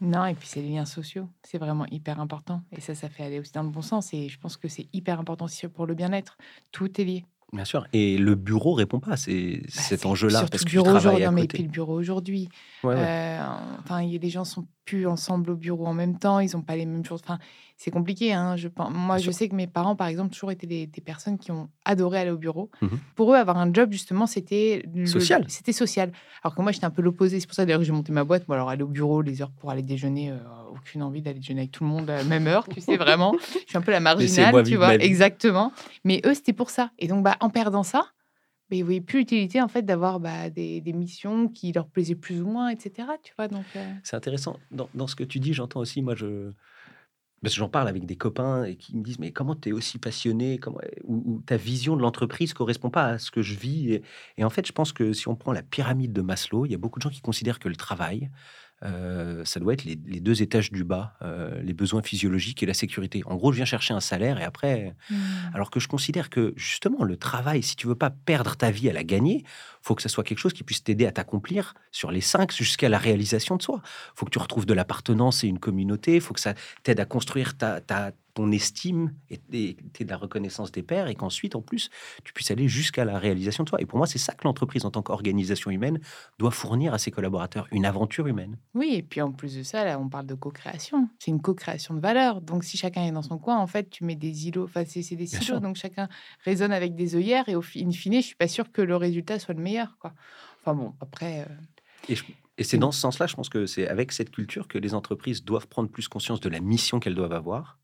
Non, 0.00 0.26
et 0.26 0.34
puis 0.34 0.46
c'est 0.46 0.62
les 0.62 0.70
liens 0.70 0.84
sociaux. 0.84 1.28
C'est 1.42 1.58
vraiment 1.58 1.84
hyper 1.90 2.20
important. 2.20 2.62
Et 2.70 2.80
ça, 2.80 2.94
ça 2.94 3.08
fait 3.08 3.24
aller 3.24 3.40
aussi 3.40 3.50
dans 3.52 3.64
le 3.64 3.70
bon 3.70 3.82
sens. 3.82 4.14
Et 4.14 4.28
je 4.28 4.38
pense 4.38 4.56
que 4.56 4.68
c'est 4.68 4.86
hyper 4.92 5.18
important 5.18 5.46
aussi 5.46 5.66
pour 5.66 5.86
le 5.86 5.94
bien-être. 5.94 6.38
Tout 6.70 7.00
est 7.00 7.04
lié. 7.04 7.24
Bien 7.52 7.64
sûr. 7.64 7.86
Et 7.94 8.18
le 8.18 8.34
bureau 8.34 8.74
répond 8.74 9.00
pas 9.00 9.12
à 9.12 9.16
ces- 9.16 9.56
Bah, 9.62 9.66
cet 9.70 10.00
c'est- 10.00 10.06
enjeu-là 10.06 10.40
parce 10.50 10.62
que 10.62 10.68
tu 10.68 10.76
bureau 10.76 10.84
travailles 10.84 11.00
aujourd'hui. 11.00 11.24
à 11.24 11.26
Non, 11.30 11.32
mais 11.34 11.40
côté. 11.42 11.54
puis 11.56 11.62
le 11.64 11.70
bureau 11.70 11.94
aujourd'hui. 11.98 12.48
Ouais, 12.84 12.94
ouais. 12.94 13.00
Euh, 13.04 13.42
enfin, 13.82 14.06
des 14.06 14.28
gens 14.30 14.44
sont 14.44 14.66
plus 14.84 15.06
ensemble 15.06 15.50
au 15.50 15.56
bureau 15.56 15.86
en 15.86 15.94
même 15.94 16.18
temps. 16.18 16.38
Ils 16.40 16.54
n'ont 16.54 16.62
pas 16.62 16.76
les 16.76 16.84
mêmes 16.86 17.04
choses. 17.06 17.20
Enfin, 17.24 17.38
c'est 17.80 17.92
compliqué. 17.92 18.32
Hein, 18.32 18.56
je 18.56 18.66
pense. 18.66 18.92
Moi, 18.92 19.14
Bien 19.14 19.18
je 19.18 19.30
sûr. 19.30 19.34
sais 19.34 19.48
que 19.48 19.54
mes 19.54 19.68
parents, 19.68 19.94
par 19.94 20.08
exemple, 20.08 20.32
toujours 20.34 20.50
été 20.50 20.66
des, 20.66 20.86
des 20.88 21.00
personnes 21.00 21.38
qui 21.38 21.52
ont 21.52 21.70
adoré 21.84 22.18
aller 22.18 22.30
au 22.32 22.36
bureau. 22.36 22.70
Mhm. 22.82 22.98
Pour 23.14 23.32
eux, 23.32 23.36
avoir 23.36 23.56
un 23.56 23.72
job, 23.72 23.92
justement, 23.92 24.26
c'était 24.26 24.84
Social. 25.06 25.44
C'était 25.48 25.72
social. 25.72 26.10
Alors 26.42 26.56
que 26.56 26.60
moi, 26.60 26.72
j'étais 26.72 26.86
un 26.86 26.90
peu 26.90 27.02
l'opposé. 27.02 27.38
C'est 27.38 27.46
pour 27.46 27.54
ça 27.54 27.64
d'ailleurs 27.64 27.78
que 27.80 27.86
j'ai 27.86 27.92
monté 27.92 28.12
ma 28.12 28.24
boîte. 28.24 28.48
Moi, 28.48 28.56
alors 28.56 28.68
aller 28.68 28.82
au 28.82 28.88
bureau, 28.88 29.22
les 29.22 29.40
heures 29.40 29.52
pour 29.52 29.70
aller 29.70 29.82
déjeuner, 29.82 30.30
euh, 30.32 30.38
aucune 30.72 31.02
envie 31.04 31.22
d'aller 31.22 31.38
déjeuner 31.38 31.60
avec 31.60 31.70
tout 31.70 31.84
le 31.84 31.90
monde 31.90 32.10
à 32.10 32.16
la 32.16 32.24
même 32.24 32.48
heure. 32.48 32.68
Tu 32.68 32.80
sais 32.80 32.96
vraiment. 32.96 33.32
Je 33.52 33.68
suis 33.68 33.78
un 33.78 33.80
peu 33.80 33.92
la 33.92 34.00
marginale, 34.00 34.62
tu 34.64 34.74
vois. 34.76 34.94
Exactement. 34.96 35.72
Mais 36.04 36.20
eux, 36.26 36.34
c'était 36.34 36.52
pour 36.52 36.70
ça. 36.70 36.90
Et 36.98 37.06
donc, 37.06 37.22
bah, 37.22 37.36
en 37.38 37.48
perdant 37.48 37.84
ça, 37.84 38.06
bah, 38.70 38.76
ils 38.76 38.84
voyaient 38.84 39.00
plus 39.00 39.20
l'utilité 39.20 39.62
en 39.62 39.68
fait 39.68 39.82
d'avoir 39.82 40.18
bah, 40.20 40.50
des, 40.50 40.80
des 40.80 40.92
missions 40.92 41.48
qui 41.48 41.70
leur 41.72 41.86
plaisaient 41.86 42.16
plus 42.16 42.42
ou 42.42 42.46
moins, 42.48 42.70
etc. 42.70 43.08
Tu 43.22 43.32
vois, 43.38 43.46
donc 43.48 43.64
euh, 43.76 43.92
C'est 44.02 44.16
intéressant. 44.16 44.56
Dans, 44.72 44.88
dans 44.94 45.06
ce 45.06 45.14
que 45.14 45.24
tu 45.24 45.38
dis, 45.38 45.54
j'entends 45.54 45.78
aussi, 45.80 46.02
moi, 46.02 46.16
je. 46.16 46.50
Parce 47.42 47.54
que 47.54 47.58
j'en 47.58 47.68
parle 47.68 47.88
avec 47.88 48.04
des 48.04 48.16
copains 48.16 48.64
et 48.64 48.76
qui 48.76 48.96
me 48.96 49.02
disent 49.02 49.18
Mais 49.18 49.32
comment 49.32 49.54
tu 49.54 49.68
es 49.68 49.72
aussi 49.72 49.98
passionné 49.98 50.58
comment... 50.58 50.80
ou, 51.04 51.40
ta 51.46 51.56
vision 51.56 51.96
de 51.96 52.02
l'entreprise 52.02 52.52
correspond 52.52 52.90
pas 52.90 53.04
à 53.04 53.18
ce 53.18 53.30
que 53.30 53.42
je 53.42 53.54
vis. 53.54 54.00
Et 54.36 54.44
en 54.44 54.50
fait, 54.50 54.66
je 54.66 54.72
pense 54.72 54.92
que 54.92 55.12
si 55.12 55.28
on 55.28 55.36
prend 55.36 55.52
la 55.52 55.62
pyramide 55.62 56.12
de 56.12 56.22
Maslow, 56.22 56.66
il 56.66 56.72
y 56.72 56.74
a 56.74 56.78
beaucoup 56.78 56.98
de 56.98 57.02
gens 57.02 57.10
qui 57.10 57.20
considèrent 57.20 57.58
que 57.58 57.68
le 57.68 57.76
travail, 57.76 58.30
euh, 58.84 59.44
ça 59.44 59.58
doit 59.58 59.72
être 59.72 59.84
les, 59.84 59.96
deux 59.96 60.42
étages 60.42 60.70
du 60.70 60.84
bas, 60.84 61.14
euh, 61.22 61.60
les 61.62 61.72
besoins 61.72 62.02
physiologiques 62.02 62.62
et 62.62 62.66
la 62.66 62.74
sécurité. 62.74 63.22
En 63.26 63.36
gros, 63.36 63.52
je 63.52 63.56
viens 63.56 63.64
chercher 63.64 63.94
un 63.94 64.00
salaire 64.00 64.40
et 64.40 64.44
après, 64.44 64.94
mmh. 65.10 65.16
alors 65.54 65.70
que 65.70 65.80
je 65.80 65.88
considère 65.88 66.30
que 66.30 66.52
justement 66.56 67.02
le 67.02 67.16
travail, 67.16 67.62
si 67.62 67.76
tu 67.76 67.86
veux 67.86 67.96
pas 67.96 68.10
perdre 68.10 68.56
ta 68.56 68.70
vie 68.70 68.88
à 68.88 68.92
la 68.92 69.04
gagner, 69.04 69.44
faut 69.82 69.94
que 69.94 70.02
ça 70.02 70.08
soit 70.08 70.24
quelque 70.24 70.38
chose 70.38 70.52
qui 70.52 70.64
puisse 70.64 70.84
t'aider 70.84 71.06
à 71.06 71.12
t'accomplir 71.12 71.74
sur 71.90 72.10
les 72.10 72.20
cinq 72.20 72.52
jusqu'à 72.52 72.88
la 72.88 72.98
réalisation 72.98 73.56
de 73.56 73.62
soi. 73.62 73.82
Faut 74.14 74.26
que 74.26 74.30
tu 74.30 74.38
retrouves 74.38 74.66
de 74.66 74.74
l'appartenance 74.74 75.44
et 75.44 75.48
une 75.48 75.58
communauté. 75.58 76.20
Faut 76.20 76.34
que 76.34 76.40
ça 76.40 76.54
t'aide 76.82 77.00
à 77.00 77.04
construire 77.04 77.56
ta, 77.56 77.80
ta 77.80 78.12
ton 78.34 78.52
estime 78.52 79.12
et, 79.30 79.38
de 79.48 80.08
la 80.08 80.16
reconnaissance 80.16 80.70
des 80.70 80.82
pairs 80.82 81.08
et 81.08 81.14
qu'ensuite, 81.14 81.56
en 81.56 81.62
plus, 81.62 81.90
tu 82.24 82.32
puisses 82.32 82.50
aller 82.50 82.68
jusqu'à 82.68 83.04
la 83.04 83.18
réalisation 83.18 83.64
de 83.64 83.68
toi. 83.68 83.80
Et 83.80 83.86
pour 83.86 83.98
moi, 83.98 84.06
c'est 84.06 84.18
ça 84.18 84.32
que 84.34 84.44
l'entreprise, 84.44 84.84
en 84.84 84.90
tant 84.90 85.02
qu'organisation 85.02 85.70
humaine, 85.70 86.00
doit 86.38 86.50
fournir 86.50 86.94
à 86.94 86.98
ses 86.98 87.10
collaborateurs, 87.10 87.66
une 87.72 87.84
aventure 87.84 88.26
humaine. 88.26 88.56
Oui, 88.74 88.94
et 88.94 89.02
puis 89.02 89.20
en 89.20 89.32
plus 89.32 89.56
de 89.56 89.62
ça, 89.62 89.84
là, 89.84 89.98
on 89.98 90.08
parle 90.08 90.26
de 90.26 90.34
co-création. 90.34 91.08
C'est 91.18 91.30
une 91.30 91.40
co-création 91.40 91.94
de 91.94 92.00
valeur. 92.00 92.40
Donc, 92.40 92.64
si 92.64 92.76
chacun 92.76 93.04
est 93.04 93.12
dans 93.12 93.22
son 93.22 93.38
coin, 93.38 93.58
en 93.58 93.66
fait, 93.66 93.90
tu 93.90 94.04
mets 94.04 94.16
des 94.16 94.46
îlots, 94.46 94.64
enfin, 94.64 94.84
c'est 94.86 95.16
des 95.16 95.26
silos, 95.26 95.60
donc 95.60 95.76
chacun 95.76 96.08
résonne 96.44 96.72
avec 96.72 96.94
des 96.94 97.16
œillères 97.16 97.48
et 97.48 97.56
au 97.56 97.62
in 97.76 97.90
fine, 97.90 98.14
je 98.14 98.20
suis 98.20 98.36
pas 98.36 98.48
sûr 98.48 98.70
que 98.70 98.82
le 98.82 98.96
résultat 98.96 99.38
soit 99.38 99.54
le 99.54 99.62
meilleur. 99.62 99.96
Quoi. 99.98 100.12
Enfin 100.60 100.74
bon, 100.74 100.94
après... 101.00 101.40
Euh, 101.40 102.14
et, 102.56 102.64
c'est 102.64 102.78
dans 102.78 102.90
ce 102.90 103.00
sens-là, 103.00 103.26
je 103.26 103.34
pense 103.34 103.48
que 103.48 103.66
c'est 103.66 103.86
avec 103.86 104.12
cette 104.12 104.30
culture 104.30 104.66
que 104.66 104.78
les 104.78 104.94
entreprises 104.94 105.44
doivent 105.44 105.68
prendre 105.68 105.88
plus 105.88 106.08
conscience 106.08 106.40
de 106.40 106.48
la 106.48 106.60
mission 106.60 106.98
qu'elles 106.98 107.14
doivent 107.14 107.32
avoir 107.32 107.78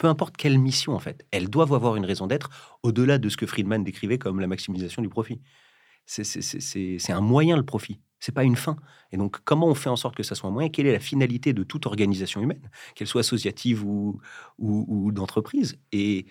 peu 0.00 0.08
importe 0.08 0.38
quelle 0.38 0.58
mission 0.58 0.94
en 0.94 0.98
fait, 0.98 1.26
elles 1.30 1.50
doivent 1.50 1.74
avoir 1.74 1.94
une 1.94 2.06
raison 2.06 2.26
d'être 2.26 2.48
au-delà 2.82 3.18
de 3.18 3.28
ce 3.28 3.36
que 3.36 3.44
Friedman 3.44 3.84
décrivait 3.84 4.16
comme 4.16 4.40
la 4.40 4.46
maximisation 4.46 5.02
du 5.02 5.10
profit. 5.10 5.42
C'est 6.06 7.12
un 7.12 7.20
moyen 7.20 7.54
le 7.58 7.64
profit, 7.64 8.00
c'est 8.18 8.32
pas 8.32 8.44
une 8.44 8.56
fin. 8.56 8.76
Et 9.12 9.18
donc 9.18 9.40
comment 9.44 9.66
on 9.66 9.74
fait 9.74 9.90
en 9.90 9.96
sorte 9.96 10.16
que 10.16 10.22
ça 10.22 10.34
soit 10.34 10.48
un 10.48 10.52
moyen? 10.52 10.70
Quelle 10.70 10.86
est 10.86 10.92
la 10.94 11.00
finalité 11.00 11.52
de 11.52 11.62
toute 11.64 11.84
organisation 11.84 12.40
humaine, 12.40 12.70
qu'elle 12.94 13.08
soit 13.08 13.20
associative 13.20 13.84
ou, 13.84 14.18
ou, 14.58 15.12
d'entreprise? 15.12 15.78
Et 15.92 16.24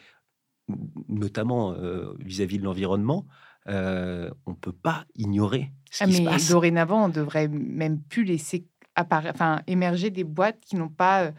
notamment 1.08 1.73
euh, 1.73 2.15
vis-à-vis 2.19 2.58
de 2.58 2.63
l'environnement, 2.63 3.27
euh, 3.67 4.32
on 4.47 4.55
peut 4.55 4.73
pas 4.73 5.05
ignorer 5.13 5.71
ce 5.91 6.05
ah, 6.05 6.08
qui 6.08 6.13
se 6.13 6.21
passe. 6.23 6.49
Dorénavant, 6.49 7.05
on 7.05 7.10
devrait 7.10 7.47
même 7.47 8.01
plus 8.01 8.23
laisser 8.23 8.65
enfin, 8.97 9.62
émerger 9.67 10.10
des 10.10 10.23
boîtes 10.23 10.60
qui 10.60 10.75
n'ont 10.75 10.89
pas 10.89 11.25
euh, 11.25 11.32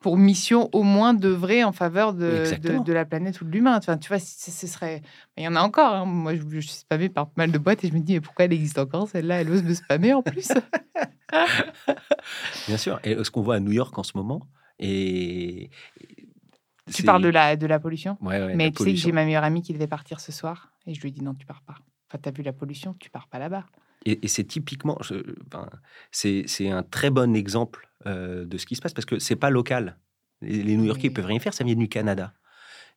pour 0.00 0.16
mission 0.16 0.68
au 0.72 0.82
moins 0.82 1.14
d'œuvrer 1.14 1.64
en 1.64 1.72
faveur 1.72 2.14
de, 2.14 2.44
de, 2.84 2.92
la 2.92 3.04
planète 3.04 3.40
ou 3.40 3.44
de 3.44 3.50
l'humain. 3.50 3.76
Enfin, 3.76 3.98
tu 3.98 4.08
vois, 4.08 4.18
ce 4.18 4.66
serait. 4.66 5.02
Il 5.36 5.44
y 5.44 5.48
en 5.48 5.56
a 5.56 5.60
encore. 5.60 5.94
Hein. 5.94 6.04
Moi, 6.04 6.34
je, 6.34 6.60
suis 6.60 6.70
spammée 6.70 7.08
par 7.08 7.26
pas 7.26 7.42
mal 7.42 7.52
de 7.52 7.58
boîtes 7.58 7.84
et 7.84 7.88
je 7.88 7.94
me 7.94 8.00
dis, 8.00 8.14
mais 8.14 8.20
pourquoi 8.20 8.44
elle 8.44 8.52
existe 8.52 8.78
encore 8.78 9.08
Celle-là, 9.08 9.40
elle 9.40 9.50
ose 9.50 9.62
me 9.62 9.74
spammer 9.74 10.14
en 10.14 10.22
plus. 10.22 10.48
Bien 12.68 12.76
sûr. 12.76 13.00
Et 13.04 13.22
ce 13.22 13.30
qu'on 13.30 13.42
voit 13.42 13.56
à 13.56 13.60
New 13.60 13.72
York 13.72 13.96
en 13.98 14.02
ce 14.02 14.12
moment, 14.16 14.46
et. 14.78 15.70
Tu 16.92 17.02
parles 17.02 17.22
de 17.22 17.28
la, 17.28 17.56
de 17.56 17.66
la 17.66 17.78
pollution? 17.78 18.16
Ouais, 18.22 18.54
Mais 18.54 18.70
tu 18.70 18.82
sais 18.82 18.92
que 18.92 18.96
j'ai 18.96 19.12
ma 19.12 19.24
meilleure 19.24 19.44
amie 19.44 19.60
qui 19.60 19.74
devait 19.74 19.86
partir 19.86 20.20
ce 20.20 20.32
soir 20.32 20.72
et 20.86 20.94
je 20.94 21.00
lui 21.02 21.08
ai 21.08 21.12
dit 21.12 21.22
non, 21.22 21.34
tu 21.34 21.44
pars 21.44 21.60
pas. 21.60 21.74
Enfin, 22.08 22.18
tu 22.22 22.28
as 22.28 22.32
vu 22.32 22.42
la 22.42 22.54
pollution, 22.54 22.94
tu 22.98 23.10
pars 23.10 23.28
pas 23.28 23.38
là-bas. 23.38 23.66
Et, 24.08 24.28
c'est 24.28 24.44
typiquement, 24.44 24.98
c'est 26.10 26.70
un 26.70 26.82
très 26.82 27.10
bon 27.10 27.36
exemple 27.36 27.90
euh, 28.06 28.44
de 28.46 28.56
ce 28.56 28.64
qui 28.64 28.74
se 28.74 28.80
passe 28.80 28.94
parce 28.94 29.04
que 29.04 29.18
c'est 29.18 29.36
pas 29.36 29.50
local. 29.50 29.98
Les, 30.40 30.76
New-Yorkais 30.76 31.08
ne 31.08 31.14
peuvent 31.14 31.26
rien 31.26 31.40
faire, 31.40 31.52
ça 31.52 31.64
vient 31.64 31.74
du 31.74 31.88
Canada. 31.88 32.32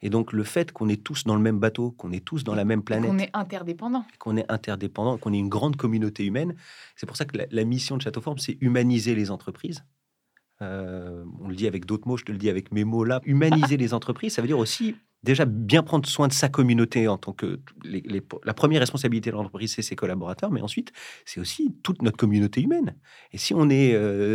Et 0.01 0.09
donc 0.09 0.31
le 0.31 0.43
fait 0.43 0.71
qu'on 0.71 0.89
est 0.89 1.03
tous 1.03 1.25
dans 1.25 1.35
le 1.35 1.41
même 1.41 1.59
bateau, 1.59 1.91
qu'on 1.91 2.11
est 2.11 2.23
tous 2.23 2.43
dans 2.43 2.55
la 2.55 2.65
même 2.65 2.81
planète, 2.81 3.09
qu'on 3.09 3.19
est 3.19 3.29
interdépendants, 3.33 4.05
qu'on 4.19 4.37
est 4.37 4.49
interdépendants, 4.49 5.17
qu'on 5.17 5.33
est 5.33 5.37
une 5.37 5.49
grande 5.49 5.75
communauté 5.75 6.25
humaine, 6.25 6.55
c'est 6.95 7.05
pour 7.05 7.17
ça 7.17 7.25
que 7.25 7.37
la, 7.49 7.63
mission 7.65 7.97
de 7.97 8.01
Château 8.01 8.21
c'est 8.37 8.57
humaniser 8.61 9.13
les 9.13 9.29
entreprises. 9.31 9.83
Euh, 10.61 11.23
on 11.39 11.49
le 11.49 11.55
dit 11.55 11.67
avec 11.67 11.85
d'autres 11.85 12.07
mots, 12.07 12.17
je 12.17 12.25
te 12.25 12.31
le 12.31 12.37
dis 12.37 12.49
avec 12.49 12.71
mes 12.71 12.83
mots 12.83 13.03
là. 13.03 13.21
Humaniser 13.25 13.77
les 13.77 13.93
entreprises, 13.93 14.33
ça 14.33 14.41
veut 14.41 14.47
dire 14.47 14.59
aussi 14.59 14.95
déjà 15.23 15.45
bien 15.45 15.83
prendre 15.83 16.07
soin 16.07 16.27
de 16.27 16.33
sa 16.33 16.49
communauté 16.49 17.07
en 17.07 17.17
tant 17.17 17.33
que 17.33 17.59
la 18.43 18.53
première 18.53 18.79
responsabilité 18.79 19.29
de 19.29 19.35
l'entreprise, 19.35 19.73
c'est 19.73 19.81
ses 19.81 19.95
collaborateurs, 19.95 20.51
mais 20.51 20.61
ensuite, 20.61 20.91
c'est 21.25 21.39
aussi 21.39 21.75
toute 21.83 22.01
notre 22.01 22.17
communauté 22.17 22.61
humaine. 22.61 22.95
Et 23.31 23.37
si 23.37 23.53
on 23.53 23.69
est 23.69 23.91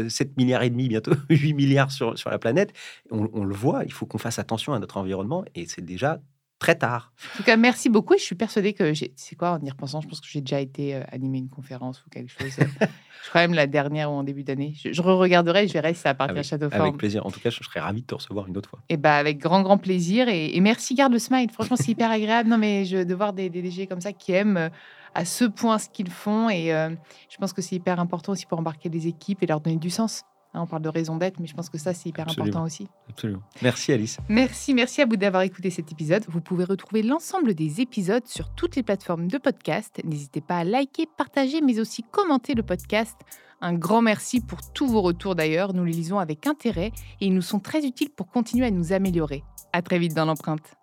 7 0.09 0.29
euh, 0.29 0.33
milliards 0.37 0.63
et 0.63 0.71
demi, 0.71 0.89
bientôt 0.89 1.13
8 1.31 1.55
milliards 1.55 1.91
sur, 1.91 2.19
sur 2.19 2.31
la 2.31 2.39
planète, 2.39 2.73
on, 3.11 3.29
on 3.33 3.45
le 3.45 3.55
voit, 3.55 3.85
il 3.85 3.93
faut 3.93 4.07
qu'on 4.07 4.19
fasse 4.19 4.39
attention 4.39 4.73
à 4.75 4.79
notre 4.79 4.97
environnement 4.97 5.45
et 5.55 5.67
c'est 5.67 5.85
déjà 5.85 6.21
très 6.59 6.75
tard. 6.75 7.13
En 7.35 7.37
tout 7.39 7.43
cas, 7.43 7.57
merci 7.57 7.89
beaucoup. 7.89 8.15
Je 8.17 8.23
suis 8.23 8.35
persuadée 8.35 8.73
que 8.73 8.93
c'est 8.95 9.37
quoi 9.37 9.53
en 9.53 9.65
y 9.65 9.71
repensant 9.71 10.01
Je 10.01 10.09
pense 10.09 10.21
que 10.21 10.27
j'ai 10.29 10.41
déjà 10.41 10.61
été 10.61 10.95
euh, 10.95 11.03
animer 11.13 11.39
une 11.39 11.49
conférence 11.49 12.03
ou 12.05 12.11
quelque 12.11 12.31
chose. 12.31 12.59
Euh, 12.59 12.65
je 13.25 13.29
crois 13.29 13.43
même 13.43 13.55
la 13.55 13.67
dernière 13.67 14.11
ou 14.11 14.15
en 14.15 14.23
début 14.23 14.45
d'année. 14.45 14.75
Je, 14.83 15.03
re-regarderai, 15.03 15.69
je 15.69 15.73
verrai 15.73 15.95
si 15.95 16.01
ça 16.01 16.11
appartient 16.11 16.39
à 16.39 16.43
Château 16.43 16.69
Avec 16.73 16.97
plaisir. 16.97 17.27
En 17.27 17.31
tout 17.31 17.41
cas, 17.41 17.51
je 17.51 17.63
serais 17.63 17.81
ravi 17.81 18.03
de 18.03 18.07
te 18.07 18.15
recevoir 18.15 18.47
une 18.47 18.57
autre 18.57 18.71
fois. 18.71 18.81
Et 18.89 18.95
eh 18.95 18.97
bah, 18.97 19.17
avec 19.17 19.39
grand, 19.39 19.63
grand 19.63 19.79
plaisir. 19.79 20.29
Et, 20.29 20.59
merci, 20.61 20.95
garde 20.95 21.13
le 21.13 21.19
smile. 21.19 21.51
Franchement, 21.51 21.77
c'est 21.77 21.93
hyper 21.93 22.11
agréable. 22.11 22.49
Non, 22.49 22.59
mais 22.59 22.85
je, 22.85 23.03
de 23.03 23.15
voir 23.15 23.33
des, 23.33 23.51
DG 23.51 23.87
comme 23.87 24.01
ça 24.01 24.13
qui 24.13 24.33
aiment 24.33 24.57
euh, 24.57 24.69
à 25.15 25.25
ce 25.25 25.45
point 25.45 25.79
ce 25.79 25.89
qu'ils 25.89 26.11
font. 26.11 26.49
Et 26.51 26.69
je 26.69 27.37
pense 27.39 27.53
que 27.53 27.63
c'est 27.63 27.77
hyper 27.77 28.01
important 28.01 28.33
aussi 28.33 28.47
pour 28.47 28.59
embarquer 28.59 28.89
les 28.89 29.07
équipes 29.07 29.43
et 29.43 29.47
leur 29.47 29.61
donner 29.61 29.77
du 29.77 29.91
sens. 29.91 30.25
Hein, 30.57 30.63
on 30.63 30.67
parle 30.67 30.83
de 30.83 30.89
raison 30.89 31.17
d'être, 31.17 31.39
mais 31.39 31.47
je 31.47 31.55
pense 31.55 31.69
que 31.69 31.77
ça, 31.77 31.93
c'est 31.93 32.09
hyper 32.09 32.27
important 32.29 32.65
aussi. 32.65 32.89
Absolument. 33.11 33.43
Merci 33.63 33.93
Alice. 33.93 34.19
Merci, 34.29 34.73
merci 34.73 35.03
à 35.03 35.07
vous 35.07 35.17
d'avoir 35.17 35.43
écouté 35.43 35.69
cet 35.71 35.93
épisode. 35.93 36.25
Vous 36.29 36.41
pouvez 36.41 36.65
retrouver 36.65 37.03
l'ensemble 37.03 37.55
des 37.55 37.83
épisodes 37.83 38.27
sur 38.27 38.49
toutes 38.55 38.75
les 38.75 38.83
plateformes 38.83 39.29
de 39.29 39.37
podcast. 39.37 40.01
N'hésitez 40.05 40.41
pas 40.41 40.59
à 40.59 40.65
liker, 40.65 41.07
partager, 41.19 41.61
mais 41.61 41.79
aussi 41.79 42.03
commenter 42.03 42.55
le 42.55 42.63
podcast. 42.63 43.17
Un 43.61 43.75
grand 43.75 44.01
merci 44.01 44.41
pour 44.41 44.61
tous 44.73 44.87
vos 44.87 45.03
retours 45.03 45.35
d'ailleurs. 45.35 45.75
Nous 45.75 45.85
les 45.85 45.93
lisons 45.93 46.19
avec 46.19 46.47
intérêt 46.47 46.93
et 47.21 47.27
ils 47.27 47.35
nous 47.35 47.43
sont 47.43 47.61
très 47.61 47.85
utiles 47.85 48.11
pour 48.11 48.29
continuer 48.29 48.67
à 48.67 48.71
nous 48.71 48.93
améliorer. 48.93 49.45
À 49.73 49.83
très 49.83 49.99
vite 49.99 50.15
dans 50.15 50.25
l'empreinte. 50.25 50.77